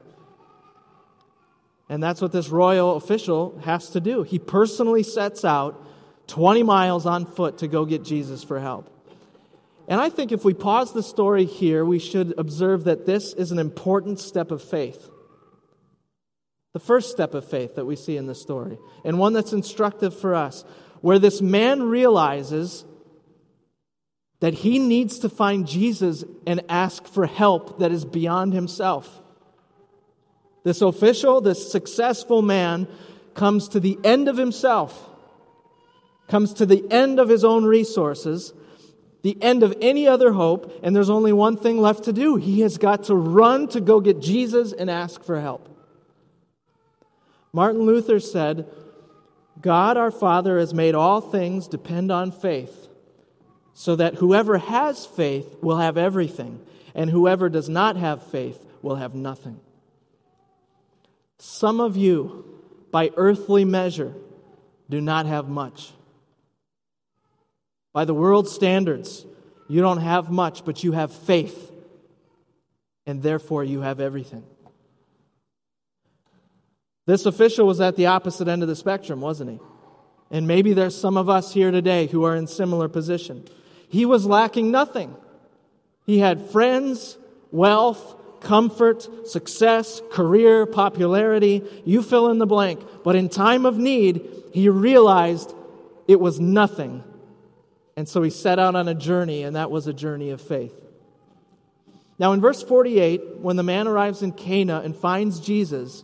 And 1.90 2.04
that's 2.04 2.22
what 2.22 2.32
this 2.32 2.50
royal 2.50 2.96
official 2.96 3.58
has 3.64 3.90
to 3.92 4.02
do. 4.02 4.24
He 4.24 4.40
personally 4.40 5.04
sets 5.04 5.46
out 5.46 5.86
20 6.28 6.64
miles 6.64 7.06
on 7.06 7.26
foot 7.26 7.60
to 7.60 7.68
go 7.68 7.86
get 7.86 8.04
Jesus 8.04 8.44
for 8.44 8.60
help. 8.60 8.94
And 9.88 10.02
I 10.02 10.10
think 10.10 10.34
if 10.34 10.44
we 10.44 10.54
pause 10.54 10.92
the 10.92 11.02
story 11.02 11.46
here, 11.46 11.86
we 11.86 12.00
should 12.00 12.34
observe 12.38 12.84
that 12.84 13.06
this 13.06 13.34
is 13.34 13.52
an 13.52 13.60
important 13.60 14.20
step 14.20 14.52
of 14.52 14.62
faith. 14.62 15.10
The 16.74 16.80
first 16.80 17.10
step 17.10 17.34
of 17.34 17.50
faith 17.50 17.76
that 17.76 17.86
we 17.86 17.96
see 17.96 18.18
in 18.18 18.28
the 18.28 18.36
story, 18.36 18.78
and 19.06 19.18
one 19.18 19.34
that's 19.34 19.54
instructive 19.54 20.18
for 20.20 20.36
us, 20.36 20.66
where 21.00 21.20
this 21.20 21.42
man 21.42 21.84
realizes 21.84 22.84
that 24.42 24.54
he 24.54 24.78
needs 24.78 25.20
to 25.20 25.30
find 25.30 25.68
Jesus 25.68 26.24
and 26.46 26.62
ask 26.70 27.08
for 27.08 27.26
help 27.26 27.80
that 27.80 27.92
is 27.92 28.06
beyond 28.06 28.54
himself. 28.54 29.22
This 30.68 30.82
official, 30.82 31.40
this 31.40 31.72
successful 31.72 32.42
man, 32.42 32.90
comes 33.36 33.70
to 33.70 33.80
the 33.80 33.98
end 34.04 34.28
of 34.28 34.36
himself, 34.36 35.10
comes 36.28 36.56
to 36.56 36.66
the 36.66 36.86
end 36.92 37.22
of 37.22 37.30
his 37.30 37.46
own 37.46 37.64
resources, 37.64 38.52
the 39.22 39.42
end 39.42 39.64
of 39.64 39.74
any 39.80 40.10
other 40.10 40.34
hope, 40.34 40.78
and 40.84 40.94
there's 40.94 41.10
only 41.10 41.32
one 41.32 41.56
thing 41.56 41.80
left 41.80 42.04
to 42.04 42.12
do. 42.12 42.36
He 42.36 42.60
has 42.60 42.78
got 42.78 43.06
to 43.06 43.16
run 43.16 43.70
to 43.70 43.80
go 43.80 44.02
get 44.02 44.20
Jesus 44.20 44.74
and 44.74 44.90
ask 44.90 45.24
for 45.24 45.40
help. 45.40 45.70
Martin 47.54 47.84
Luther 47.84 48.20
said, 48.20 48.68
God 49.62 49.96
our 49.96 50.12
Father 50.12 50.60
has 50.60 50.74
made 50.74 50.96
all 50.96 51.22
things 51.22 51.70
depend 51.70 52.12
on 52.12 52.30
faith, 52.30 52.90
so 53.74 53.96
that 53.96 54.16
whoever 54.16 54.58
has 54.58 55.06
faith 55.06 55.56
will 55.62 55.78
have 55.78 55.98
everything, 55.98 56.60
and 56.94 57.10
whoever 57.10 57.48
does 57.48 57.70
not 57.70 57.96
have 57.96 58.22
faith 58.22 58.66
will 58.82 58.96
have 58.96 59.16
nothing. 59.16 59.62
Some 61.40 61.80
of 61.80 61.96
you, 61.96 62.46
by 62.92 63.12
earthly 63.16 63.66
measure, 63.66 64.14
do 64.90 65.02
not 65.02 65.26
have 65.26 65.48
much. 65.48 65.92
By 67.94 68.06
the 68.06 68.14
world's 68.14 68.52
standards, 68.52 69.26
you 69.68 69.82
don't 69.82 70.02
have 70.02 70.32
much, 70.32 70.66
but 70.66 70.84
you 70.84 70.94
have 70.94 71.12
faith, 71.12 71.72
and 73.06 73.22
therefore 73.22 73.64
you 73.64 73.82
have 73.82 74.00
everything. 74.00 74.44
This 77.06 77.26
official 77.26 77.66
was 77.66 77.80
at 77.80 77.96
the 77.96 78.08
opposite 78.08 78.48
end 78.48 78.64
of 78.64 78.68
the 78.68 78.76
spectrum, 78.76 79.22
wasn't 79.22 79.52
he? 79.52 79.60
And 80.30 80.46
maybe 80.48 80.74
there's 80.74 81.00
some 81.00 81.16
of 81.16 81.30
us 81.30 81.54
here 81.54 81.72
today 81.72 82.08
who 82.08 82.24
are 82.26 82.36
in 82.36 82.48
similar 82.48 82.90
position. 82.90 83.46
He 83.88 84.06
was 84.06 84.26
lacking 84.26 84.72
nothing. 84.72 85.16
He 86.06 86.20
had 86.20 86.50
friends, 86.50 87.18
wealth, 87.52 88.17
comfort, 88.42 89.28
success, 89.28 90.02
career, 90.12 90.66
popularity, 90.66 91.64
you 91.86 92.02
fill 92.02 92.30
in 92.30 92.38
the 92.38 92.46
blank. 92.46 92.82
But 93.04 93.16
in 93.16 93.30
time 93.30 93.66
of 93.66 93.78
need, 93.78 94.28
he 94.54 94.70
realized 94.70 95.54
it 96.08 96.20
was 96.20 96.40
nothing. 96.40 97.04
And 97.96 98.08
so 98.08 98.22
he 98.22 98.30
set 98.30 98.60
out 98.60 98.76
on 98.76 98.88
a 98.88 98.94
journey, 98.94 99.44
and 99.44 99.56
that 99.56 99.72
was 99.72 99.88
a 99.88 99.94
journey 99.94 100.30
of 100.30 100.42
faith. 100.42 100.74
Now, 102.20 102.34
in 102.34 102.42
verse 102.42 102.64
48, 102.64 103.38
when 103.38 103.56
the 103.56 103.64
man 103.64 103.88
arrives 103.88 104.22
in 104.22 104.32
Cana 104.32 104.82
and 104.84 104.96
finds 104.96 105.40
Jesus, 105.40 106.04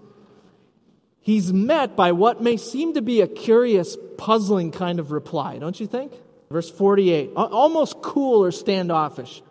he's 1.21 1.51
met 1.51 1.95
by 1.95 2.11
what 2.11 2.41
may 2.41 2.57
seem 2.57 2.93
to 2.93 3.01
be 3.01 3.21
a 3.21 3.27
curious, 3.27 3.97
puzzling 4.17 4.71
kind 4.71 4.99
of 4.99 5.11
reply, 5.11 5.57
don't 5.57 5.79
you 5.79 5.87
think? 5.87 6.13
Verse 6.51 6.69
48, 6.69 7.31
almost 7.35 8.01
cool 8.01 8.43
or 8.43 8.51
standoffish. 8.51 9.41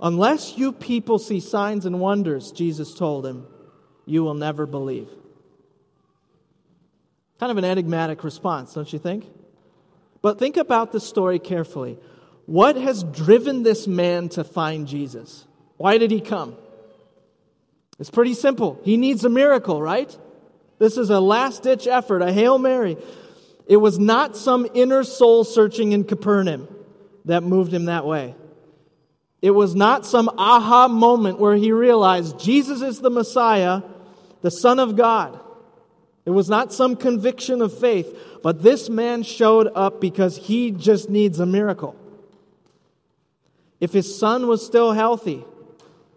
Unless 0.00 0.58
you 0.58 0.72
people 0.72 1.18
see 1.18 1.40
signs 1.40 1.86
and 1.86 2.00
wonders, 2.00 2.52
Jesus 2.52 2.94
told 2.94 3.26
him, 3.26 3.46
you 4.04 4.22
will 4.22 4.34
never 4.34 4.66
believe. 4.66 5.08
Kind 7.40 7.50
of 7.50 7.58
an 7.58 7.64
enigmatic 7.64 8.24
response, 8.24 8.74
don't 8.74 8.92
you 8.92 8.98
think? 8.98 9.26
But 10.22 10.38
think 10.38 10.56
about 10.56 10.92
the 10.92 11.00
story 11.00 11.38
carefully. 11.38 11.98
What 12.46 12.76
has 12.76 13.02
driven 13.02 13.62
this 13.62 13.86
man 13.86 14.28
to 14.30 14.44
find 14.44 14.86
Jesus? 14.86 15.44
Why 15.76 15.98
did 15.98 16.10
he 16.10 16.20
come? 16.20 16.56
It's 17.98 18.10
pretty 18.10 18.34
simple. 18.34 18.80
He 18.84 18.96
needs 18.96 19.24
a 19.24 19.28
miracle, 19.28 19.80
right? 19.80 20.16
This 20.78 20.98
is 20.98 21.10
a 21.10 21.20
last 21.20 21.62
ditch 21.62 21.86
effort, 21.86 22.22
a 22.22 22.32
Hail 22.32 22.58
Mary. 22.58 22.96
It 23.66 23.78
was 23.78 23.98
not 23.98 24.36
some 24.36 24.66
inner 24.74 25.02
soul 25.02 25.44
searching 25.44 25.92
in 25.92 26.04
Capernaum 26.04 26.68
that 27.24 27.42
moved 27.42 27.72
him 27.72 27.86
that 27.86 28.06
way. 28.06 28.34
It 29.42 29.50
was 29.50 29.74
not 29.74 30.06
some 30.06 30.30
aha 30.38 30.88
moment 30.88 31.38
where 31.38 31.56
he 31.56 31.72
realized 31.72 32.38
Jesus 32.38 32.82
is 32.82 33.00
the 33.00 33.10
Messiah, 33.10 33.82
the 34.42 34.50
Son 34.50 34.78
of 34.78 34.96
God. 34.96 35.38
It 36.24 36.30
was 36.30 36.48
not 36.48 36.72
some 36.72 36.96
conviction 36.96 37.62
of 37.62 37.78
faith, 37.78 38.38
but 38.42 38.62
this 38.62 38.88
man 38.88 39.22
showed 39.22 39.68
up 39.74 40.00
because 40.00 40.36
he 40.36 40.72
just 40.72 41.08
needs 41.08 41.38
a 41.38 41.46
miracle. 41.46 41.94
If 43.78 43.92
his 43.92 44.18
son 44.18 44.48
was 44.48 44.64
still 44.64 44.92
healthy 44.92 45.44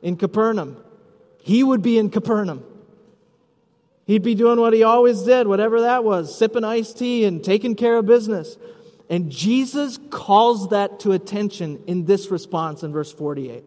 in 0.01 0.15
Capernaum, 0.15 0.77
he 1.43 1.63
would 1.63 1.81
be 1.81 1.97
in 1.97 2.09
Capernaum. 2.09 2.63
He'd 4.07 4.23
be 4.23 4.33
doing 4.33 4.59
what 4.59 4.73
he 4.73 4.81
always 4.81 5.21
did, 5.21 5.45
whatever 5.45 5.81
that 5.81 6.03
was, 6.03 6.35
sipping 6.35 6.63
iced 6.63 6.97
tea 6.97 7.25
and 7.25 7.43
taking 7.43 7.75
care 7.75 7.97
of 7.97 8.07
business. 8.07 8.57
And 9.09 9.31
Jesus 9.31 9.99
calls 10.11 10.69
that 10.69 10.99
to 11.01 11.13
attention 11.13 11.83
in 11.87 12.05
this 12.05 12.29
response 12.29 12.83
in 12.83 12.91
verse 12.91 13.11
48. 13.11 13.63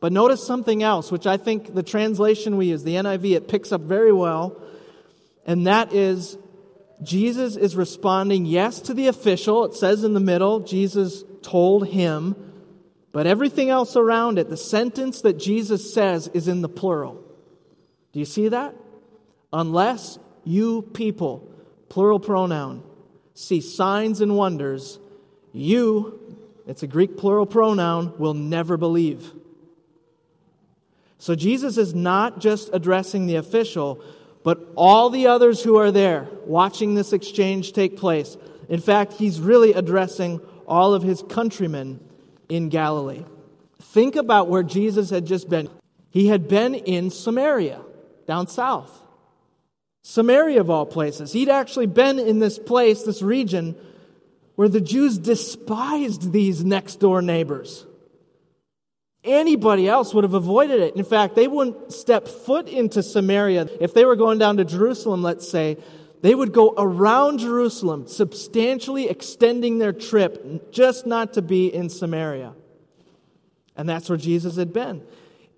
But 0.00 0.12
notice 0.12 0.46
something 0.46 0.82
else, 0.82 1.12
which 1.12 1.26
I 1.26 1.36
think 1.36 1.74
the 1.74 1.82
translation 1.82 2.56
we 2.56 2.66
use, 2.66 2.82
the 2.82 2.94
NIV, 2.94 3.36
it 3.36 3.48
picks 3.48 3.72
up 3.72 3.82
very 3.82 4.12
well. 4.12 4.60
And 5.44 5.66
that 5.66 5.92
is 5.92 6.38
Jesus 7.02 7.56
is 7.56 7.76
responding, 7.76 8.46
yes, 8.46 8.80
to 8.82 8.94
the 8.94 9.08
official. 9.08 9.64
It 9.64 9.74
says 9.74 10.04
in 10.04 10.14
the 10.14 10.20
middle, 10.20 10.60
Jesus 10.60 11.24
told 11.42 11.88
him. 11.88 12.34
But 13.12 13.26
everything 13.26 13.70
else 13.70 13.96
around 13.96 14.38
it, 14.38 14.48
the 14.48 14.56
sentence 14.56 15.22
that 15.22 15.38
Jesus 15.38 15.92
says 15.92 16.28
is 16.28 16.48
in 16.48 16.62
the 16.62 16.68
plural. 16.68 17.22
Do 18.12 18.18
you 18.18 18.24
see 18.24 18.48
that? 18.48 18.74
Unless 19.52 20.18
you 20.44 20.82
people, 20.82 21.50
plural 21.88 22.20
pronoun, 22.20 22.82
see 23.36 23.60
signs 23.60 24.20
and 24.20 24.36
wonders, 24.36 24.98
you, 25.52 26.36
it's 26.66 26.82
a 26.82 26.86
Greek 26.86 27.16
plural 27.16 27.46
pronoun, 27.46 28.14
will 28.18 28.34
never 28.34 28.76
believe. 28.76 29.30
So 31.18 31.34
Jesus 31.34 31.76
is 31.76 31.94
not 31.94 32.40
just 32.40 32.70
addressing 32.72 33.26
the 33.26 33.36
official, 33.36 34.02
but 34.42 34.66
all 34.74 35.10
the 35.10 35.26
others 35.26 35.62
who 35.62 35.76
are 35.76 35.92
there 35.92 36.28
watching 36.44 36.94
this 36.94 37.12
exchange 37.12 37.72
take 37.72 37.96
place. 37.96 38.36
In 38.68 38.80
fact, 38.80 39.12
he's 39.12 39.38
really 39.38 39.72
addressing 39.72 40.40
all 40.66 40.94
of 40.94 41.02
his 41.02 41.22
countrymen 41.22 42.00
in 42.48 42.68
Galilee. 42.70 43.24
Think 43.82 44.16
about 44.16 44.48
where 44.48 44.62
Jesus 44.62 45.10
had 45.10 45.26
just 45.26 45.48
been. 45.50 45.68
He 46.10 46.28
had 46.28 46.48
been 46.48 46.74
in 46.74 47.10
Samaria, 47.10 47.82
down 48.26 48.46
south. 48.46 49.02
Samaria, 50.08 50.60
of 50.60 50.70
all 50.70 50.86
places. 50.86 51.32
He'd 51.32 51.48
actually 51.48 51.86
been 51.86 52.20
in 52.20 52.38
this 52.38 52.60
place, 52.60 53.02
this 53.02 53.22
region, 53.22 53.74
where 54.54 54.68
the 54.68 54.80
Jews 54.80 55.18
despised 55.18 56.30
these 56.30 56.64
next 56.64 57.00
door 57.00 57.20
neighbors. 57.20 57.84
Anybody 59.24 59.88
else 59.88 60.14
would 60.14 60.22
have 60.22 60.34
avoided 60.34 60.78
it. 60.78 60.94
In 60.94 61.02
fact, 61.02 61.34
they 61.34 61.48
wouldn't 61.48 61.92
step 61.92 62.28
foot 62.28 62.68
into 62.68 63.02
Samaria. 63.02 63.68
If 63.80 63.94
they 63.94 64.04
were 64.04 64.14
going 64.14 64.38
down 64.38 64.58
to 64.58 64.64
Jerusalem, 64.64 65.24
let's 65.24 65.48
say, 65.48 65.76
they 66.22 66.36
would 66.36 66.52
go 66.52 66.72
around 66.78 67.40
Jerusalem, 67.40 68.06
substantially 68.06 69.08
extending 69.08 69.78
their 69.78 69.92
trip 69.92 70.70
just 70.70 71.04
not 71.04 71.32
to 71.32 71.42
be 71.42 71.66
in 71.66 71.88
Samaria. 71.88 72.54
And 73.76 73.88
that's 73.88 74.08
where 74.08 74.16
Jesus 74.18 74.54
had 74.54 74.72
been. 74.72 75.02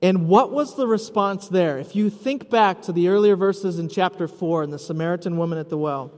And 0.00 0.28
what 0.28 0.52
was 0.52 0.76
the 0.76 0.86
response 0.86 1.48
there? 1.48 1.78
If 1.78 1.96
you 1.96 2.08
think 2.08 2.50
back 2.50 2.82
to 2.82 2.92
the 2.92 3.08
earlier 3.08 3.34
verses 3.34 3.78
in 3.78 3.88
chapter 3.88 4.28
4 4.28 4.62
and 4.62 4.72
the 4.72 4.78
Samaritan 4.78 5.36
woman 5.36 5.58
at 5.58 5.70
the 5.70 5.78
well, 5.78 6.12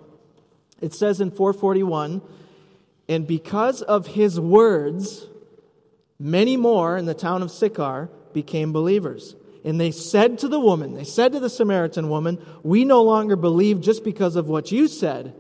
it 0.81 0.93
says 0.93 1.21
in 1.21 1.31
441, 1.31 2.21
and 3.09 3.27
because 3.27 3.83
of 3.83 4.07
his 4.07 4.39
words, 4.39 5.27
many 6.19 6.57
more 6.57 6.97
in 6.97 7.07
the 7.07 7.15
town 7.15 7.43
of 7.43 7.51
Sychar 7.51 8.11
became 8.33 8.73
believers. 8.73 9.35
And 9.65 9.81
they 9.81 9.91
said 9.91 10.39
to 10.39 10.49
the 10.49 10.61
woman, 10.61 10.95
they 10.95 11.05
said 11.05 11.33
to 11.33 11.41
the 11.41 11.51
Samaritan 11.51 12.09
woman, 12.09 12.45
We 12.63 12.85
no 12.85 13.03
longer 13.03 13.37
believe 13.37 13.81
just 13.81 14.05
because 14.05 14.37
of 14.37 14.49
what 14.49 14.73
you 14.73 14.89
said. 14.89 15.35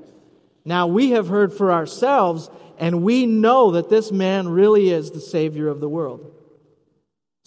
Now 0.64 0.86
we 0.86 1.10
have 1.10 1.28
heard 1.28 1.52
for 1.54 1.72
ourselves, 1.72 2.50
and 2.78 3.02
we 3.02 3.24
know 3.26 3.72
that 3.72 3.88
this 3.88 4.12
man 4.12 4.48
really 4.48 4.90
is 4.90 5.10
the 5.10 5.20
Savior 5.20 5.68
of 5.68 5.80
the 5.80 5.88
world. 5.88 6.34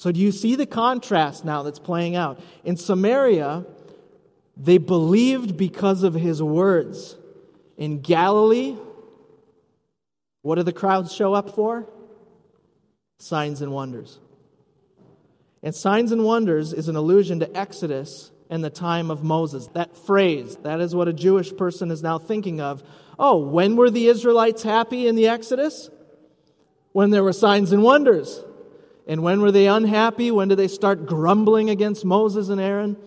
So, 0.03 0.12
do 0.12 0.19
you 0.19 0.33
see 0.33 0.57
the 0.57 0.65
contrast 0.65 1.45
now 1.45 1.63
that's 1.63 1.79
playing 1.79 2.17
out? 2.17 2.41
In 2.65 2.75
Samaria, 2.75 3.65
they 4.57 4.77
believed 4.77 5.55
because 5.55 6.03
of 6.03 6.13
his 6.13 6.43
words. 6.43 7.15
In 7.77 8.01
Galilee, 8.01 8.75
what 10.41 10.55
do 10.55 10.63
the 10.63 10.74
crowds 10.74 11.13
show 11.13 11.33
up 11.33 11.55
for? 11.55 11.88
Signs 13.19 13.62
and 13.62 13.72
wonders. 13.72 14.19
And 15.63 15.74
signs 15.74 16.12
and 16.12 16.25
wonders 16.25 16.74
is 16.74 16.89
an 16.89 16.98
allusion 16.98 17.39
to 17.39 17.57
Exodus 17.57 18.29
and 18.50 18.62
the 18.62 18.69
time 18.69 19.10
of 19.10 19.24
Moses. 19.24 19.67
That 19.67 19.95
phrase, 19.95 20.57
that 20.63 20.81
is 20.81 20.93
what 20.93 21.07
a 21.07 21.13
Jewish 21.13 21.55
person 21.55 21.91
is 21.91 22.03
now 22.03 22.19
thinking 22.19 22.60
of. 22.60 22.83
Oh, 23.17 23.38
when 23.38 23.77
were 23.77 23.89
the 23.89 24.07
Israelites 24.07 24.63
happy 24.63 25.07
in 25.07 25.15
the 25.15 25.29
Exodus? 25.29 25.89
When 26.91 27.10
there 27.10 27.24
were 27.24 27.31
signs 27.31 27.72
and 27.72 27.83
wonders. 27.83 28.43
And 29.07 29.24
when 29.24 29.41
were 29.41 29.51
they 29.51 29.67
unhappy? 29.67 30.31
When 30.31 30.48
did 30.48 30.57
they 30.57 30.67
start 30.67 31.05
grumbling 31.05 31.69
against 31.69 32.05
Moses 32.05 32.50
and 32.50 32.62
Aaron? 32.62 32.98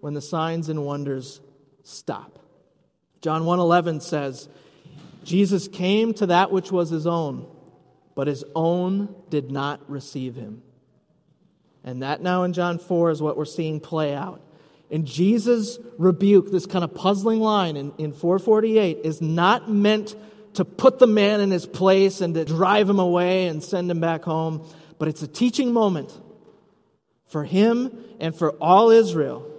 When 0.00 0.14
the 0.14 0.20
signs 0.20 0.68
and 0.68 0.84
wonders 0.84 1.40
stop. 1.82 2.38
John 3.20 3.42
1:11 3.42 4.00
says, 4.00 4.48
Jesus 5.24 5.68
came 5.68 6.14
to 6.14 6.26
that 6.26 6.50
which 6.50 6.72
was 6.72 6.88
his 6.88 7.06
own, 7.06 7.46
but 8.14 8.26
his 8.26 8.44
own 8.54 9.14
did 9.28 9.50
not 9.50 9.80
receive 9.90 10.34
him. 10.34 10.62
And 11.84 12.02
that 12.02 12.22
now 12.22 12.44
in 12.44 12.52
John 12.52 12.78
4 12.78 13.10
is 13.10 13.22
what 13.22 13.36
we're 13.36 13.44
seeing 13.44 13.80
play 13.80 14.14
out. 14.14 14.40
And 14.90 15.06
Jesus' 15.06 15.78
rebuke, 15.98 16.50
this 16.50 16.66
kind 16.66 16.84
of 16.84 16.94
puzzling 16.94 17.40
line 17.40 17.76
in, 17.76 17.92
in 17.96 18.12
448, 18.12 19.00
is 19.04 19.20
not 19.20 19.70
meant 19.70 20.16
to 20.54 20.64
put 20.64 20.98
the 20.98 21.06
man 21.06 21.40
in 21.40 21.50
his 21.50 21.64
place 21.64 22.20
and 22.20 22.34
to 22.34 22.44
drive 22.44 22.88
him 22.88 22.98
away 22.98 23.46
and 23.46 23.62
send 23.62 23.90
him 23.90 24.00
back 24.00 24.24
home, 24.24 24.66
but 25.00 25.08
it's 25.08 25.22
a 25.22 25.26
teaching 25.26 25.72
moment 25.72 26.12
for 27.26 27.44
him 27.44 28.04
and 28.20 28.36
for 28.36 28.50
all 28.60 28.90
Israel 28.90 29.50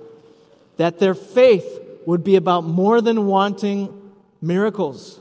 that 0.77 0.99
their 0.99 1.15
faith 1.15 1.79
would 2.05 2.23
be 2.23 2.35
about 2.35 2.63
more 2.63 3.01
than 3.01 3.25
wanting 3.25 4.11
miracles, 4.39 5.19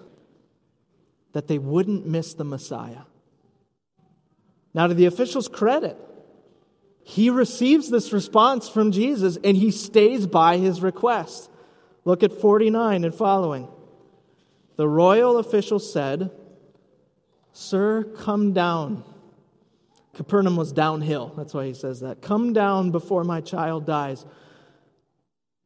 that 1.32 1.48
they 1.48 1.56
wouldn't 1.56 2.06
miss 2.06 2.34
the 2.34 2.44
Messiah. 2.44 3.04
Now, 4.74 4.88
to 4.88 4.94
the 4.94 5.06
official's 5.06 5.48
credit, 5.48 5.96
he 7.02 7.30
receives 7.30 7.88
this 7.88 8.12
response 8.12 8.68
from 8.68 8.92
Jesus 8.92 9.38
and 9.42 9.56
he 9.56 9.70
stays 9.70 10.26
by 10.26 10.58
his 10.58 10.82
request. 10.82 11.50
Look 12.04 12.22
at 12.22 12.38
49 12.38 13.04
and 13.04 13.14
following. 13.14 13.68
The 14.76 14.86
royal 14.86 15.38
official 15.38 15.78
said, 15.78 16.30
Sir, 17.54 18.04
come 18.04 18.52
down. 18.52 19.02
Capernaum 20.14 20.56
was 20.56 20.72
downhill. 20.72 21.32
That's 21.36 21.54
why 21.54 21.66
he 21.66 21.74
says 21.74 22.00
that. 22.00 22.20
Come 22.20 22.52
down 22.52 22.90
before 22.90 23.24
my 23.24 23.40
child 23.40 23.86
dies. 23.86 24.24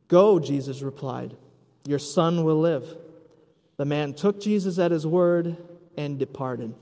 Go, 0.09 0.39
Jesus 0.39 0.83
replied. 0.83 1.37
Your 1.87 1.99
son 1.99 2.45
will 2.45 2.61
live. 2.61 2.97
The 3.77 3.85
man 3.85 4.15
took 4.15 4.41
Jesus 4.41 4.79
at 4.79 4.91
his 4.91 5.07
word 5.07 5.57
and 5.97 6.19
departed. 6.19 6.75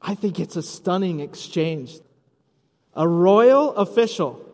I 0.00 0.14
think 0.14 0.38
it's 0.38 0.56
a 0.56 0.62
stunning 0.62 1.20
exchange. 1.20 1.98
A 2.94 3.06
royal 3.08 3.74
official 3.74 4.44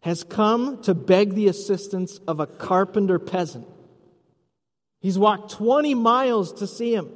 has 0.00 0.24
come 0.24 0.82
to 0.82 0.94
beg 0.94 1.34
the 1.34 1.48
assistance 1.48 2.18
of 2.26 2.40
a 2.40 2.46
carpenter 2.46 3.18
peasant. 3.18 3.66
He's 5.00 5.18
walked 5.18 5.52
20 5.52 5.94
miles 5.94 6.52
to 6.54 6.66
see 6.66 6.94
him. 6.94 7.10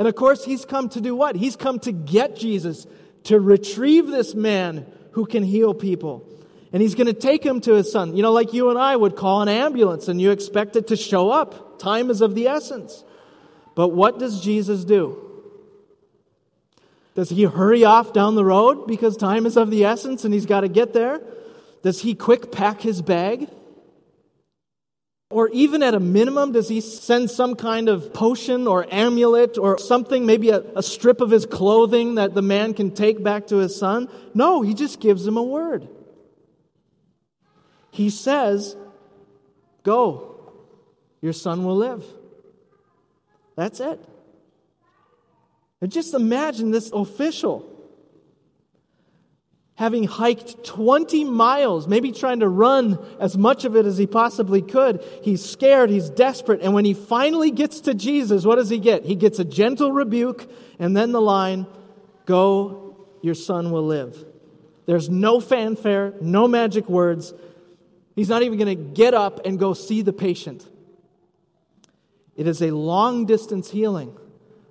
And 0.00 0.08
of 0.08 0.14
course, 0.14 0.46
he's 0.46 0.64
come 0.64 0.88
to 0.88 1.00
do 1.02 1.14
what? 1.14 1.36
He's 1.36 1.56
come 1.56 1.78
to 1.80 1.92
get 1.92 2.34
Jesus, 2.34 2.86
to 3.24 3.38
retrieve 3.38 4.06
this 4.06 4.34
man 4.34 4.90
who 5.10 5.26
can 5.26 5.42
heal 5.42 5.74
people. 5.74 6.26
And 6.72 6.80
he's 6.80 6.94
going 6.94 7.08
to 7.08 7.12
take 7.12 7.44
him 7.44 7.60
to 7.60 7.74
his 7.74 7.92
son. 7.92 8.16
You 8.16 8.22
know, 8.22 8.32
like 8.32 8.54
you 8.54 8.70
and 8.70 8.78
I 8.78 8.96
would 8.96 9.14
call 9.14 9.42
an 9.42 9.50
ambulance 9.50 10.08
and 10.08 10.18
you 10.18 10.30
expect 10.30 10.74
it 10.74 10.86
to 10.86 10.96
show 10.96 11.28
up. 11.28 11.78
Time 11.78 12.08
is 12.08 12.22
of 12.22 12.34
the 12.34 12.48
essence. 12.48 13.04
But 13.74 13.88
what 13.88 14.18
does 14.18 14.40
Jesus 14.40 14.86
do? 14.86 15.18
Does 17.14 17.28
he 17.28 17.42
hurry 17.42 17.84
off 17.84 18.14
down 18.14 18.36
the 18.36 18.44
road 18.44 18.86
because 18.86 19.18
time 19.18 19.44
is 19.44 19.58
of 19.58 19.70
the 19.70 19.84
essence 19.84 20.24
and 20.24 20.32
he's 20.32 20.46
got 20.46 20.62
to 20.62 20.68
get 20.68 20.94
there? 20.94 21.20
Does 21.82 22.00
he 22.00 22.14
quick 22.14 22.50
pack 22.50 22.80
his 22.80 23.02
bag? 23.02 23.50
Or 25.30 25.48
even 25.50 25.84
at 25.84 25.94
a 25.94 26.00
minimum, 26.00 26.50
does 26.52 26.68
he 26.68 26.80
send 26.80 27.30
some 27.30 27.54
kind 27.54 27.88
of 27.88 28.12
potion 28.12 28.66
or 28.66 28.84
amulet 28.92 29.56
or 29.58 29.78
something, 29.78 30.26
maybe 30.26 30.50
a, 30.50 30.58
a, 30.74 30.82
strip 30.82 31.20
of 31.20 31.30
his 31.30 31.46
clothing 31.46 32.16
that 32.16 32.34
the 32.34 32.42
man 32.42 32.74
can 32.74 32.90
take 32.90 33.22
back 33.22 33.46
to 33.46 33.58
his 33.58 33.76
son? 33.76 34.08
No, 34.34 34.60
he 34.62 34.74
just 34.74 34.98
gives 34.98 35.24
him 35.24 35.36
a 35.36 35.42
word. 35.42 35.88
He 37.92 38.10
says, 38.10 38.76
Go, 39.84 40.52
your 41.22 41.32
son 41.32 41.64
will 41.64 41.76
live. 41.76 42.04
That's 43.54 43.78
it. 43.78 44.00
And 45.80 45.92
just 45.92 46.12
imagine 46.12 46.72
this 46.72 46.90
official 46.92 47.79
having 49.80 50.04
hiked 50.04 50.62
20 50.62 51.24
miles, 51.24 51.88
maybe 51.88 52.12
trying 52.12 52.40
to 52.40 52.48
run 52.48 52.98
as 53.18 53.38
much 53.38 53.64
of 53.64 53.74
it 53.74 53.86
as 53.86 53.96
he 53.96 54.06
possibly 54.06 54.60
could. 54.60 55.02
He's 55.22 55.42
scared, 55.42 55.88
he's 55.88 56.10
desperate, 56.10 56.60
and 56.60 56.74
when 56.74 56.84
he 56.84 56.92
finally 56.92 57.50
gets 57.50 57.80
to 57.80 57.94
Jesus, 57.94 58.44
what 58.44 58.56
does 58.56 58.68
he 58.68 58.78
get? 58.78 59.06
He 59.06 59.14
gets 59.14 59.38
a 59.38 59.44
gentle 59.44 59.90
rebuke 59.90 60.46
and 60.78 60.94
then 60.94 61.12
the 61.12 61.20
line, 61.22 61.66
Go, 62.26 63.06
your 63.22 63.34
son 63.34 63.70
will 63.70 63.86
live. 63.86 64.22
There's 64.84 65.08
no 65.08 65.40
fanfare, 65.40 66.12
no 66.20 66.46
magic 66.46 66.86
words. 66.86 67.32
He's 68.14 68.28
not 68.28 68.42
even 68.42 68.58
going 68.58 68.76
to 68.76 68.84
get 68.94 69.14
up 69.14 69.46
and 69.46 69.58
go 69.58 69.72
see 69.72 70.02
the 70.02 70.12
patient. 70.12 70.62
It 72.36 72.46
is 72.46 72.60
a 72.60 72.70
long 72.70 73.24
distance 73.24 73.70
healing. 73.70 74.14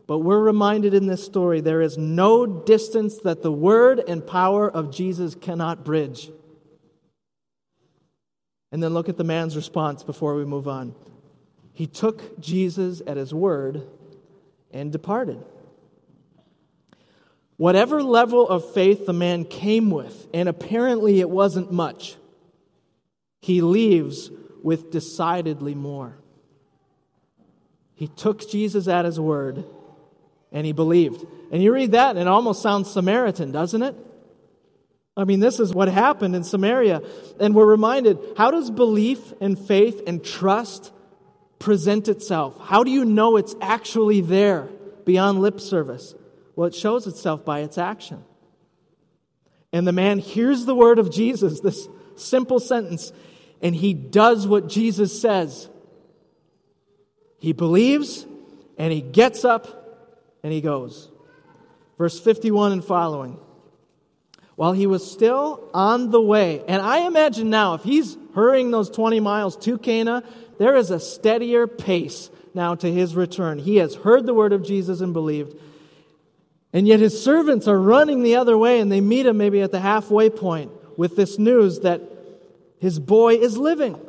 But 0.10 0.20
we're 0.20 0.42
reminded 0.42 0.96
in 0.96 1.06
this 1.06 1.24
story 1.24 1.62
there 1.62 1.84
is 1.84 1.96
no 1.96 2.48
distance 2.48 3.20
that 3.20 3.44
the 3.44 3.52
word 3.52 4.00
and 4.00 4.26
power 4.26 4.68
of 4.68 4.90
Jesus 4.90 5.36
cannot 5.36 5.86
bridge. 5.86 6.32
And 8.72 8.82
then 8.82 8.96
look 8.96 9.08
at 9.08 9.18
the 9.18 9.24
man's 9.24 9.56
response 9.56 10.02
before 10.02 10.34
we 10.34 10.46
move 10.46 10.68
on. 10.68 10.96
He 11.74 11.86
took 11.86 12.40
Jesus 12.40 13.04
at 13.06 13.18
his 13.18 13.36
word 13.36 13.84
and 14.72 14.92
departed. 14.92 15.46
Whatever 17.58 18.02
level 18.02 18.50
of 18.50 18.74
faith 18.74 19.06
the 19.06 19.14
man 19.14 19.46
came 19.46 19.92
with, 19.92 20.28
and 20.34 20.50
apparently 20.50 21.20
it 21.20 21.30
wasn't 21.30 21.72
much, 21.72 22.16
he 23.42 23.62
leaves 23.62 24.32
with 24.64 24.90
decidedly 24.90 25.76
more. 25.76 26.18
He 27.94 28.08
took 28.08 28.50
Jesus 28.50 28.88
at 28.88 29.06
his 29.06 29.20
word 29.20 29.66
and 30.52 30.66
he 30.66 30.72
believed. 30.72 31.26
And 31.52 31.62
you 31.62 31.74
read 31.74 31.92
that, 31.94 32.12
and 32.12 32.20
it 32.20 32.28
almost 32.28 32.62
sounds 32.62 32.92
Samaritan, 32.92 33.52
doesn't 33.52 33.82
it? 33.82 33.96
I 35.18 35.26
mean, 35.26 35.40
this 35.42 35.60
is 35.60 35.74
what 35.74 35.90
happened 35.90 36.36
in 36.36 36.44
Samaria. 36.44 37.02
And 37.40 37.54
we're 37.54 37.66
reminded 37.66 38.20
how 38.38 38.52
does 38.52 38.72
belief 38.72 39.34
and 39.42 39.60
faith 39.60 40.02
and 40.08 40.24
trust 40.24 40.94
present 41.60 42.08
itself? 42.08 42.58
How 42.62 42.84
do 42.84 42.92
you 42.92 43.04
know 43.04 43.36
it's 43.36 43.56
actually 43.62 44.22
there 44.22 44.70
beyond 45.04 45.42
lip 45.42 45.60
service? 45.60 46.16
Well, 46.56 46.68
it 46.68 46.76
shows 46.76 47.06
itself 47.06 47.44
by 47.44 47.60
its 47.60 47.78
action. 47.78 48.24
And 49.74 49.86
the 49.86 49.92
man 49.92 50.20
hears 50.20 50.66
the 50.66 50.74
word 50.74 51.00
of 51.00 51.12
Jesus, 51.12 51.60
this 51.60 51.88
simple 52.16 52.60
sentence, 52.60 53.12
and 53.62 53.76
he 53.76 53.94
does 53.94 54.48
what 54.48 54.68
Jesus 54.68 55.22
says. 55.22 55.70
He 57.40 57.54
believes 57.54 58.26
and 58.78 58.92
he 58.92 59.02
gets 59.02 59.44
up 59.44 59.79
and 60.44 60.54
he 60.54 60.62
goes. 60.62 61.10
Verse 61.98 62.20
51 62.20 62.72
and 62.72 62.84
following. 62.84 63.38
While 64.56 64.74
he 64.74 64.88
was 64.88 65.10
still 65.10 65.70
on 65.74 66.12
the 66.12 66.22
way, 66.22 66.64
and 66.68 66.82
I 66.82 67.08
imagine 67.08 67.50
now, 67.50 67.76
if 67.76 67.84
he's 67.84 68.18
hurrying 68.36 68.72
those 68.72 68.90
20 68.90 69.20
miles 69.20 69.56
to 69.58 69.78
Cana, 69.78 70.24
there 70.58 70.76
is 70.76 70.92
a 70.92 71.00
steadier 71.00 71.66
pace 71.66 72.30
now 72.54 72.76
to 72.76 72.92
his 72.92 73.16
return. 73.16 73.60
He 73.60 73.78
has 73.78 73.96
heard 73.96 74.26
the 74.26 74.34
word 74.34 74.52
of 74.52 74.64
Jesus 74.64 75.02
and 75.02 75.14
believed. 75.14 75.56
And 76.74 76.88
yet 76.88 77.00
his 77.00 77.22
servants 77.22 77.68
are 77.68 77.80
running 77.80 78.22
the 78.22 78.36
other 78.36 78.58
way, 78.58 78.80
and 78.80 78.92
they 78.92 79.02
meet 79.02 79.26
him 79.26 79.38
maybe 79.38 79.62
at 79.62 79.72
the 79.72 79.80
halfway 79.80 80.30
point 80.30 80.72
with 80.98 81.16
this 81.16 81.40
news 81.40 81.80
that 81.80 82.02
his 82.80 83.00
boy 83.00 83.36
is 83.36 83.58
living. 83.58 84.00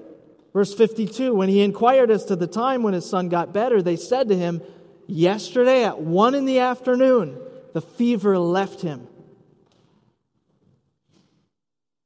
Verse 0.53 0.75
52 0.75 1.35
When 1.35 1.49
he 1.49 1.63
inquired 1.63 2.11
as 2.11 2.25
to 2.27 2.37
the 2.37 2.47
time 2.47 2.83
when 2.83 2.95
his 2.95 3.09
son 3.09 3.29
got 3.29 3.53
better, 3.53 3.83
they 3.83 3.97
said 3.97 4.29
to 4.29 4.37
him, 4.37 4.63
Yesterday 5.11 5.85
at 5.85 6.01
1 6.01 6.35
in 6.37 6.45
the 6.45 6.61
afternoon, 6.61 7.37
the 7.73 7.83
fever 7.83 8.39
left 8.39 8.81
him. 8.81 9.09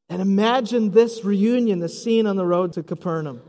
And 0.08 0.22
imagine 0.22 0.90
this 0.90 1.22
reunion, 1.22 1.80
the 1.80 1.88
scene 1.88 2.26
on 2.26 2.36
the 2.36 2.46
road 2.46 2.72
to 2.74 2.82
Capernaum. 2.82 3.42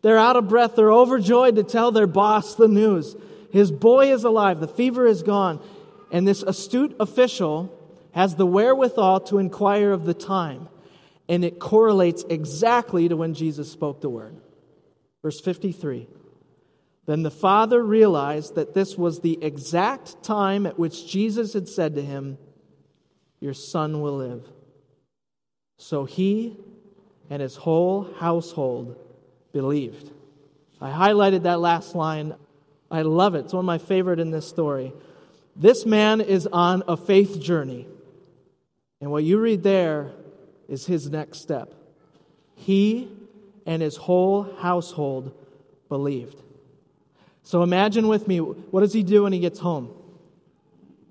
They're 0.00 0.18
out 0.18 0.36
of 0.36 0.48
breath. 0.48 0.76
They're 0.76 0.90
overjoyed 0.90 1.56
to 1.56 1.62
tell 1.62 1.92
their 1.92 2.06
boss 2.06 2.54
the 2.54 2.68
news. 2.68 3.16
His 3.52 3.70
boy 3.70 4.12
is 4.12 4.24
alive. 4.24 4.60
The 4.60 4.68
fever 4.68 5.06
is 5.06 5.22
gone. 5.22 5.62
And 6.10 6.26
this 6.26 6.42
astute 6.42 6.96
official 6.98 7.76
has 8.12 8.36
the 8.36 8.46
wherewithal 8.46 9.20
to 9.20 9.38
inquire 9.38 9.92
of 9.92 10.06
the 10.06 10.14
time. 10.14 10.70
And 11.28 11.44
it 11.44 11.58
correlates 11.58 12.24
exactly 12.30 13.08
to 13.08 13.16
when 13.16 13.34
Jesus 13.34 13.70
spoke 13.70 14.00
the 14.00 14.08
word. 14.08 14.36
Verse 15.22 15.38
53. 15.38 16.08
Then 17.06 17.22
the 17.22 17.30
father 17.30 17.82
realized 17.82 18.54
that 18.54 18.74
this 18.74 18.96
was 18.96 19.20
the 19.20 19.38
exact 19.42 20.22
time 20.22 20.66
at 20.66 20.78
which 20.78 21.06
Jesus 21.06 21.52
had 21.54 21.68
said 21.68 21.94
to 21.94 22.02
him, 22.02 22.38
Your 23.40 23.54
son 23.54 24.00
will 24.00 24.16
live. 24.16 24.46
So 25.78 26.04
he 26.04 26.58
and 27.30 27.40
his 27.40 27.56
whole 27.56 28.12
household 28.18 28.96
believed. 29.52 30.10
I 30.80 30.90
highlighted 30.90 31.44
that 31.44 31.60
last 31.60 31.94
line. 31.94 32.34
I 32.90 33.02
love 33.02 33.34
it. 33.34 33.46
It's 33.46 33.52
one 33.52 33.64
of 33.64 33.66
my 33.66 33.78
favorite 33.78 34.20
in 34.20 34.30
this 34.30 34.48
story. 34.48 34.92
This 35.56 35.86
man 35.86 36.20
is 36.20 36.46
on 36.46 36.82
a 36.86 36.96
faith 36.96 37.40
journey. 37.40 37.86
And 39.00 39.10
what 39.10 39.24
you 39.24 39.38
read 39.38 39.62
there 39.62 40.12
is 40.68 40.86
his 40.86 41.10
next 41.10 41.40
step. 41.40 41.74
He 42.54 43.08
and 43.66 43.80
his 43.82 43.96
whole 43.96 44.42
household 44.58 45.32
believed. 45.88 46.42
So 47.50 47.64
imagine 47.64 48.06
with 48.06 48.28
me, 48.28 48.38
what 48.38 48.78
does 48.78 48.92
he 48.92 49.02
do 49.02 49.24
when 49.24 49.32
he 49.32 49.40
gets 49.40 49.58
home? 49.58 49.92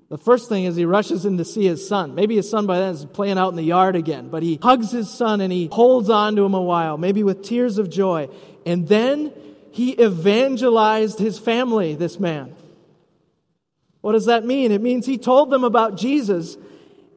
The 0.07 0.17
first 0.17 0.47
thing 0.47 0.63
is 0.63 0.77
he 0.77 0.85
rushes 0.85 1.25
in 1.25 1.37
to 1.37 1.43
see 1.43 1.65
his 1.65 1.85
son. 1.85 2.15
Maybe 2.15 2.37
his 2.37 2.49
son 2.49 2.65
by 2.65 2.79
then 2.79 2.93
is 2.93 3.03
playing 3.03 3.37
out 3.37 3.49
in 3.49 3.57
the 3.57 3.61
yard 3.61 3.97
again, 3.97 4.29
but 4.29 4.41
he 4.41 4.57
hugs 4.63 4.89
his 4.89 5.09
son 5.09 5.41
and 5.41 5.51
he 5.51 5.67
holds 5.69 6.09
on 6.09 6.37
to 6.37 6.45
him 6.45 6.53
a 6.53 6.61
while, 6.61 6.97
maybe 6.97 7.23
with 7.23 7.43
tears 7.43 7.77
of 7.77 7.89
joy. 7.89 8.29
And 8.65 8.87
then 8.87 9.33
he 9.71 10.01
evangelized 10.01 11.19
his 11.19 11.37
family, 11.37 11.95
this 11.95 12.21
man. 12.21 12.55
What 13.99 14.13
does 14.13 14.27
that 14.27 14.45
mean? 14.45 14.71
It 14.71 14.81
means 14.81 15.05
he 15.05 15.17
told 15.17 15.49
them 15.49 15.65
about 15.65 15.97
Jesus 15.97 16.55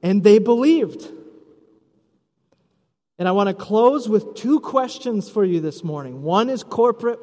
and 0.02 0.24
they 0.24 0.40
believed. 0.40 1.08
And 3.20 3.28
I 3.28 3.30
want 3.30 3.50
to 3.50 3.54
close 3.54 4.08
with 4.08 4.34
two 4.34 4.58
questions 4.58 5.30
for 5.30 5.44
you 5.44 5.60
this 5.60 5.84
morning. 5.84 6.22
One 6.24 6.50
is 6.50 6.64
corporate, 6.64 7.20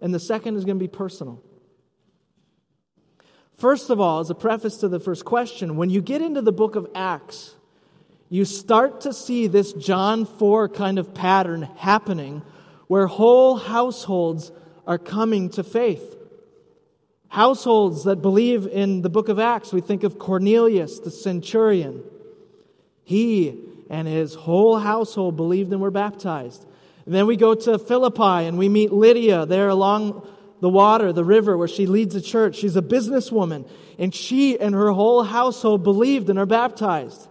and 0.00 0.14
the 0.14 0.20
second 0.20 0.56
is 0.56 0.64
going 0.64 0.78
to 0.78 0.82
be 0.82 0.88
personal. 0.88 1.42
First 3.56 3.90
of 3.90 4.00
all, 4.00 4.20
as 4.20 4.30
a 4.30 4.34
preface 4.34 4.76
to 4.78 4.88
the 4.88 5.00
first 5.00 5.24
question, 5.24 5.76
when 5.76 5.90
you 5.90 6.00
get 6.00 6.22
into 6.22 6.40
the 6.40 6.52
book 6.52 6.76
of 6.76 6.88
Acts, 6.94 7.56
you 8.28 8.44
start 8.44 9.00
to 9.00 9.12
see 9.12 9.46
this 9.48 9.72
John 9.72 10.26
4 10.26 10.68
kind 10.68 10.98
of 10.98 11.12
pattern 11.12 11.62
happening 11.76 12.42
where 12.86 13.06
whole 13.06 13.56
households 13.56 14.52
are 14.86 14.98
coming 14.98 15.50
to 15.50 15.64
faith. 15.64 16.16
Households 17.28 18.04
that 18.04 18.22
believe 18.22 18.66
in 18.66 19.02
the 19.02 19.10
book 19.10 19.28
of 19.28 19.38
Acts, 19.38 19.72
we 19.72 19.80
think 19.80 20.04
of 20.04 20.18
Cornelius, 20.18 21.00
the 21.00 21.10
centurion. 21.10 22.02
He 23.02 23.58
and 23.90 24.06
his 24.06 24.34
whole 24.34 24.78
household 24.78 25.36
believed 25.36 25.72
and 25.72 25.80
were 25.80 25.90
baptized. 25.90 26.64
And 27.08 27.14
then 27.14 27.26
we 27.26 27.36
go 27.36 27.54
to 27.54 27.78
Philippi 27.78 28.46
and 28.46 28.58
we 28.58 28.68
meet 28.68 28.92
Lydia 28.92 29.46
there 29.46 29.70
along 29.70 30.28
the 30.60 30.68
water, 30.68 31.10
the 31.10 31.24
river, 31.24 31.56
where 31.56 31.66
she 31.66 31.86
leads 31.86 32.14
a 32.14 32.20
church. 32.20 32.56
She's 32.56 32.76
a 32.76 32.82
businesswoman, 32.82 33.66
and 33.98 34.14
she 34.14 34.60
and 34.60 34.74
her 34.74 34.90
whole 34.90 35.22
household 35.22 35.82
believed 35.82 36.28
and 36.28 36.38
are 36.38 36.44
baptized. 36.44 37.26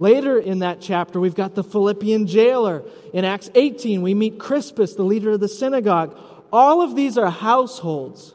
Later 0.00 0.40
in 0.40 0.58
that 0.58 0.80
chapter, 0.80 1.20
we've 1.20 1.36
got 1.36 1.54
the 1.54 1.62
Philippian 1.62 2.26
jailer. 2.26 2.82
In 3.14 3.24
Acts 3.24 3.48
18, 3.54 4.02
we 4.02 4.12
meet 4.12 4.40
Crispus, 4.40 4.94
the 4.94 5.04
leader 5.04 5.30
of 5.30 5.38
the 5.38 5.46
synagogue. 5.46 6.18
All 6.52 6.82
of 6.82 6.96
these 6.96 7.16
are 7.16 7.30
households 7.30 8.34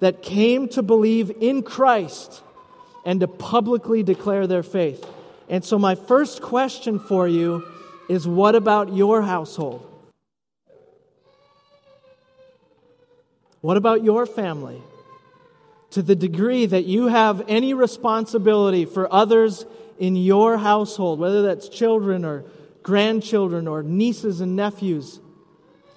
that 0.00 0.22
came 0.22 0.68
to 0.70 0.82
believe 0.82 1.30
in 1.42 1.62
Christ 1.62 2.42
and 3.04 3.20
to 3.20 3.28
publicly 3.28 4.02
declare 4.02 4.46
their 4.46 4.62
faith. 4.62 5.06
And 5.50 5.62
so, 5.62 5.78
my 5.78 5.96
first 5.96 6.40
question 6.40 6.98
for 6.98 7.28
you 7.28 7.62
is 8.08 8.26
what 8.26 8.54
about 8.54 8.92
your 8.94 9.22
household? 9.22 9.84
What 13.60 13.76
about 13.76 14.04
your 14.04 14.26
family? 14.26 14.80
To 15.92 16.02
the 16.02 16.14
degree 16.14 16.66
that 16.66 16.84
you 16.84 17.06
have 17.06 17.44
any 17.48 17.74
responsibility 17.74 18.84
for 18.84 19.12
others 19.12 19.66
in 19.98 20.16
your 20.16 20.58
household, 20.58 21.18
whether 21.18 21.42
that's 21.42 21.68
children 21.68 22.24
or 22.24 22.44
grandchildren 22.82 23.66
or 23.66 23.82
nieces 23.82 24.40
and 24.40 24.54
nephews, 24.54 25.20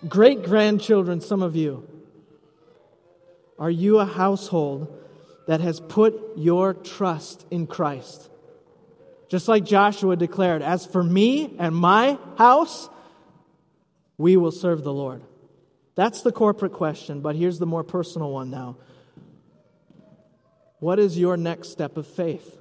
great 0.08 0.43
grandchildren, 0.43 1.21
some 1.21 1.41
of 1.41 1.56
you, 1.56 1.88
are 3.60 3.69
you 3.69 4.00
a 4.00 4.06
household 4.06 4.97
that 5.47 5.62
has 5.62 5.80
put 5.80 6.19
your 6.36 6.74
trust 6.74 7.45
in 7.52 7.67
Christ? 7.67 8.30
Just 9.31 9.47
like 9.47 9.63
Joshua 9.63 10.17
declared, 10.17 10.61
As 10.61 10.85
for 10.85 11.01
me 11.01 11.55
and 11.57 11.73
my 11.73 12.19
house, 12.37 12.89
we 14.17 14.35
will 14.35 14.51
serve 14.51 14.83
the 14.83 14.91
Lord. 14.91 15.23
That's 15.95 16.21
the 16.21 16.33
corporate 16.33 16.73
question, 16.73 17.21
but 17.21 17.37
here's 17.37 17.57
the 17.57 17.65
more 17.65 17.85
personal 17.85 18.29
one 18.29 18.49
now. 18.49 18.75
What 20.79 20.99
is 20.99 21.17
your 21.17 21.37
next 21.37 21.69
step 21.69 21.95
of 21.95 22.07
faith? 22.07 22.57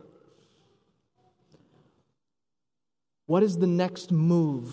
What 3.26 3.42
is 3.42 3.59
the 3.59 3.66
next 3.66 4.12
move 4.12 4.72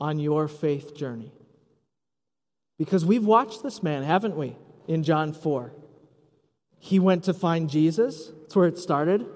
on 0.00 0.20
your 0.20 0.46
faith 0.46 0.94
journey? 0.94 1.32
Because 2.78 3.04
we've 3.04 3.24
watched 3.24 3.64
this 3.64 3.82
man, 3.82 4.04
haven't 4.04 4.36
we, 4.36 4.54
in 4.86 5.02
John 5.02 5.32
4? 5.32 5.72
He 6.78 7.00
went 7.00 7.24
to 7.24 7.34
find 7.34 7.68
Jesus, 7.68 8.30
that's 8.42 8.54
where 8.54 8.68
it 8.68 8.78
started. 8.78 9.26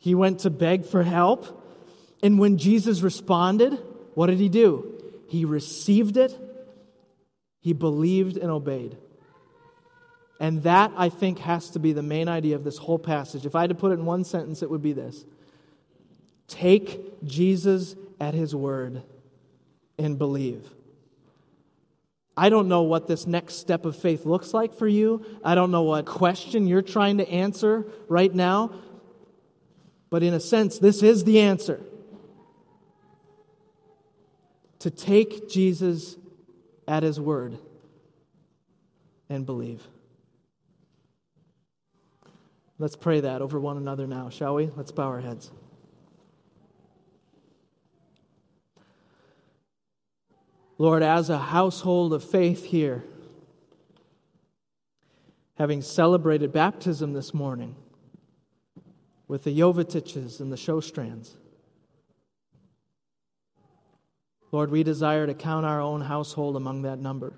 He 0.00 0.16
went 0.16 0.40
to 0.40 0.50
beg 0.50 0.84
for 0.84 1.04
help. 1.04 1.64
And 2.24 2.40
when 2.40 2.58
Jesus 2.58 3.02
responded, 3.02 3.78
what 4.14 4.26
did 4.26 4.38
he 4.38 4.48
do? 4.48 5.00
He 5.28 5.44
received 5.44 6.16
it 6.16 6.36
he 7.60 7.72
believed 7.72 8.36
and 8.36 8.50
obeyed. 8.50 8.96
And 10.40 10.62
that, 10.62 10.92
I 10.96 11.10
think, 11.10 11.38
has 11.40 11.70
to 11.70 11.78
be 11.78 11.92
the 11.92 12.02
main 12.02 12.26
idea 12.26 12.56
of 12.56 12.64
this 12.64 12.78
whole 12.78 12.98
passage. 12.98 13.44
If 13.44 13.54
I 13.54 13.60
had 13.60 13.70
to 13.70 13.76
put 13.76 13.92
it 13.92 13.94
in 13.94 14.06
one 14.06 14.24
sentence, 14.24 14.62
it 14.62 14.70
would 14.70 14.82
be 14.82 14.94
this 14.94 15.24
Take 16.48 17.22
Jesus 17.24 17.94
at 18.18 18.34
his 18.34 18.54
word 18.54 19.02
and 19.98 20.18
believe. 20.18 20.68
I 22.36 22.48
don't 22.48 22.68
know 22.68 22.82
what 22.82 23.06
this 23.06 23.26
next 23.26 23.56
step 23.56 23.84
of 23.84 23.96
faith 23.96 24.24
looks 24.24 24.54
like 24.54 24.72
for 24.72 24.88
you. 24.88 25.22
I 25.44 25.54
don't 25.54 25.70
know 25.70 25.82
what 25.82 26.06
question 26.06 26.66
you're 26.66 26.80
trying 26.80 27.18
to 27.18 27.28
answer 27.28 27.86
right 28.08 28.34
now. 28.34 28.72
But 30.10 30.24
in 30.24 30.34
a 30.34 30.40
sense, 30.40 30.78
this 30.78 31.02
is 31.02 31.24
the 31.24 31.40
answer. 31.40 31.80
To 34.80 34.90
take 34.90 35.48
Jesus 35.48 36.16
at 36.88 37.02
his 37.02 37.20
word 37.20 37.58
and 39.28 39.46
believe. 39.46 39.86
Let's 42.78 42.96
pray 42.96 43.20
that 43.20 43.42
over 43.42 43.60
one 43.60 43.76
another 43.76 44.06
now, 44.06 44.30
shall 44.30 44.54
we? 44.54 44.70
Let's 44.74 44.90
bow 44.90 45.04
our 45.04 45.20
heads. 45.20 45.50
Lord, 50.78 51.02
as 51.02 51.28
a 51.28 51.38
household 51.38 52.14
of 52.14 52.24
faith 52.24 52.64
here, 52.64 53.04
having 55.58 55.82
celebrated 55.82 56.54
baptism 56.54 57.12
this 57.12 57.34
morning 57.34 57.76
with 59.30 59.44
the 59.44 59.56
Jovitiches 59.56 60.40
and 60.40 60.50
the 60.50 60.56
Shostrands, 60.56 61.36
Lord, 64.50 64.72
we 64.72 64.82
desire 64.82 65.24
to 65.24 65.34
count 65.34 65.64
our 65.64 65.80
own 65.80 66.00
household 66.00 66.56
among 66.56 66.82
that 66.82 66.98
number. 66.98 67.32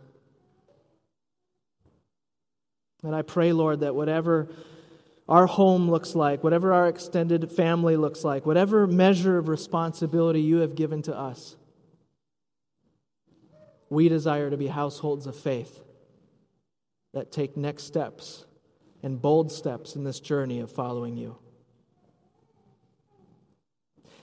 And 3.02 3.14
I 3.14 3.20
pray, 3.20 3.52
Lord, 3.52 3.80
that 3.80 3.94
whatever 3.94 4.48
our 5.28 5.46
home 5.46 5.90
looks 5.90 6.14
like, 6.14 6.42
whatever 6.42 6.72
our 6.72 6.88
extended 6.88 7.52
family 7.52 7.98
looks 7.98 8.24
like, 8.24 8.46
whatever 8.46 8.86
measure 8.86 9.36
of 9.36 9.48
responsibility 9.48 10.40
you 10.40 10.60
have 10.60 10.74
given 10.74 11.02
to 11.02 11.14
us, 11.14 11.56
we 13.90 14.08
desire 14.08 14.48
to 14.48 14.56
be 14.56 14.68
households 14.68 15.26
of 15.26 15.36
faith 15.36 15.78
that 17.12 17.30
take 17.30 17.54
next 17.54 17.84
steps 17.84 18.46
and 19.02 19.20
bold 19.20 19.52
steps 19.52 19.94
in 19.94 20.04
this 20.04 20.20
journey 20.20 20.58
of 20.58 20.72
following 20.72 21.18
you. 21.18 21.36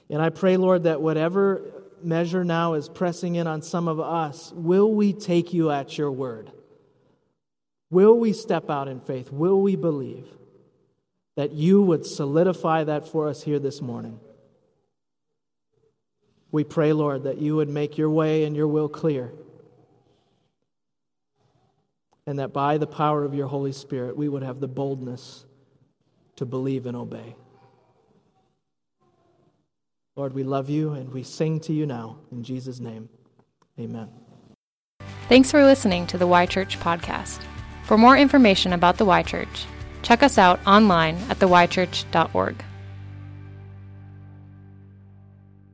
And 0.09 0.21
I 0.21 0.29
pray, 0.29 0.57
Lord, 0.57 0.83
that 0.83 1.01
whatever 1.01 1.61
measure 2.01 2.43
now 2.43 2.73
is 2.73 2.89
pressing 2.89 3.35
in 3.35 3.47
on 3.47 3.61
some 3.61 3.87
of 3.87 3.99
us, 3.99 4.51
will 4.53 4.91
we 4.93 5.13
take 5.13 5.53
you 5.53 5.69
at 5.69 5.97
your 5.97 6.11
word? 6.11 6.51
Will 7.91 8.17
we 8.17 8.33
step 8.33 8.69
out 8.69 8.87
in 8.87 8.99
faith? 8.99 9.31
Will 9.31 9.61
we 9.61 9.75
believe 9.75 10.27
that 11.35 11.51
you 11.51 11.81
would 11.81 12.05
solidify 12.05 12.83
that 12.85 13.07
for 13.07 13.27
us 13.27 13.43
here 13.43 13.59
this 13.59 13.81
morning? 13.81 14.19
We 16.51 16.63
pray, 16.63 16.93
Lord, 16.93 17.23
that 17.23 17.37
you 17.37 17.55
would 17.57 17.69
make 17.69 17.97
your 17.97 18.09
way 18.09 18.43
and 18.43 18.55
your 18.55 18.67
will 18.67 18.89
clear. 18.89 19.31
And 22.25 22.39
that 22.39 22.53
by 22.53 22.77
the 22.77 22.87
power 22.87 23.23
of 23.23 23.33
your 23.33 23.47
Holy 23.47 23.71
Spirit, 23.71 24.17
we 24.17 24.29
would 24.29 24.43
have 24.43 24.59
the 24.59 24.67
boldness 24.67 25.45
to 26.35 26.45
believe 26.45 26.85
and 26.85 26.95
obey. 26.95 27.35
Lord, 30.19 30.34
we 30.34 30.43
love 30.43 30.69
you 30.69 30.91
and 30.91 31.13
we 31.13 31.23
sing 31.23 31.62
to 31.62 31.71
you 31.71 31.86
now. 31.86 32.17
In 32.29 32.43
Jesus' 32.43 32.82
name, 32.82 33.08
amen. 33.79 34.10
Thanks 35.29 35.49
for 35.49 35.63
listening 35.63 36.08
to 36.08 36.17
the 36.17 36.27
Y 36.27 36.45
Church 36.45 36.77
podcast. 36.77 37.39
For 37.86 37.97
more 37.97 38.17
information 38.17 38.73
about 38.73 38.97
the 38.97 39.05
Y 39.05 39.23
Church, 39.23 39.65
check 40.01 40.21
us 40.21 40.38
out 40.38 40.60
online 40.67 41.15
at 41.29 41.39
theychurch.org. 41.39 42.65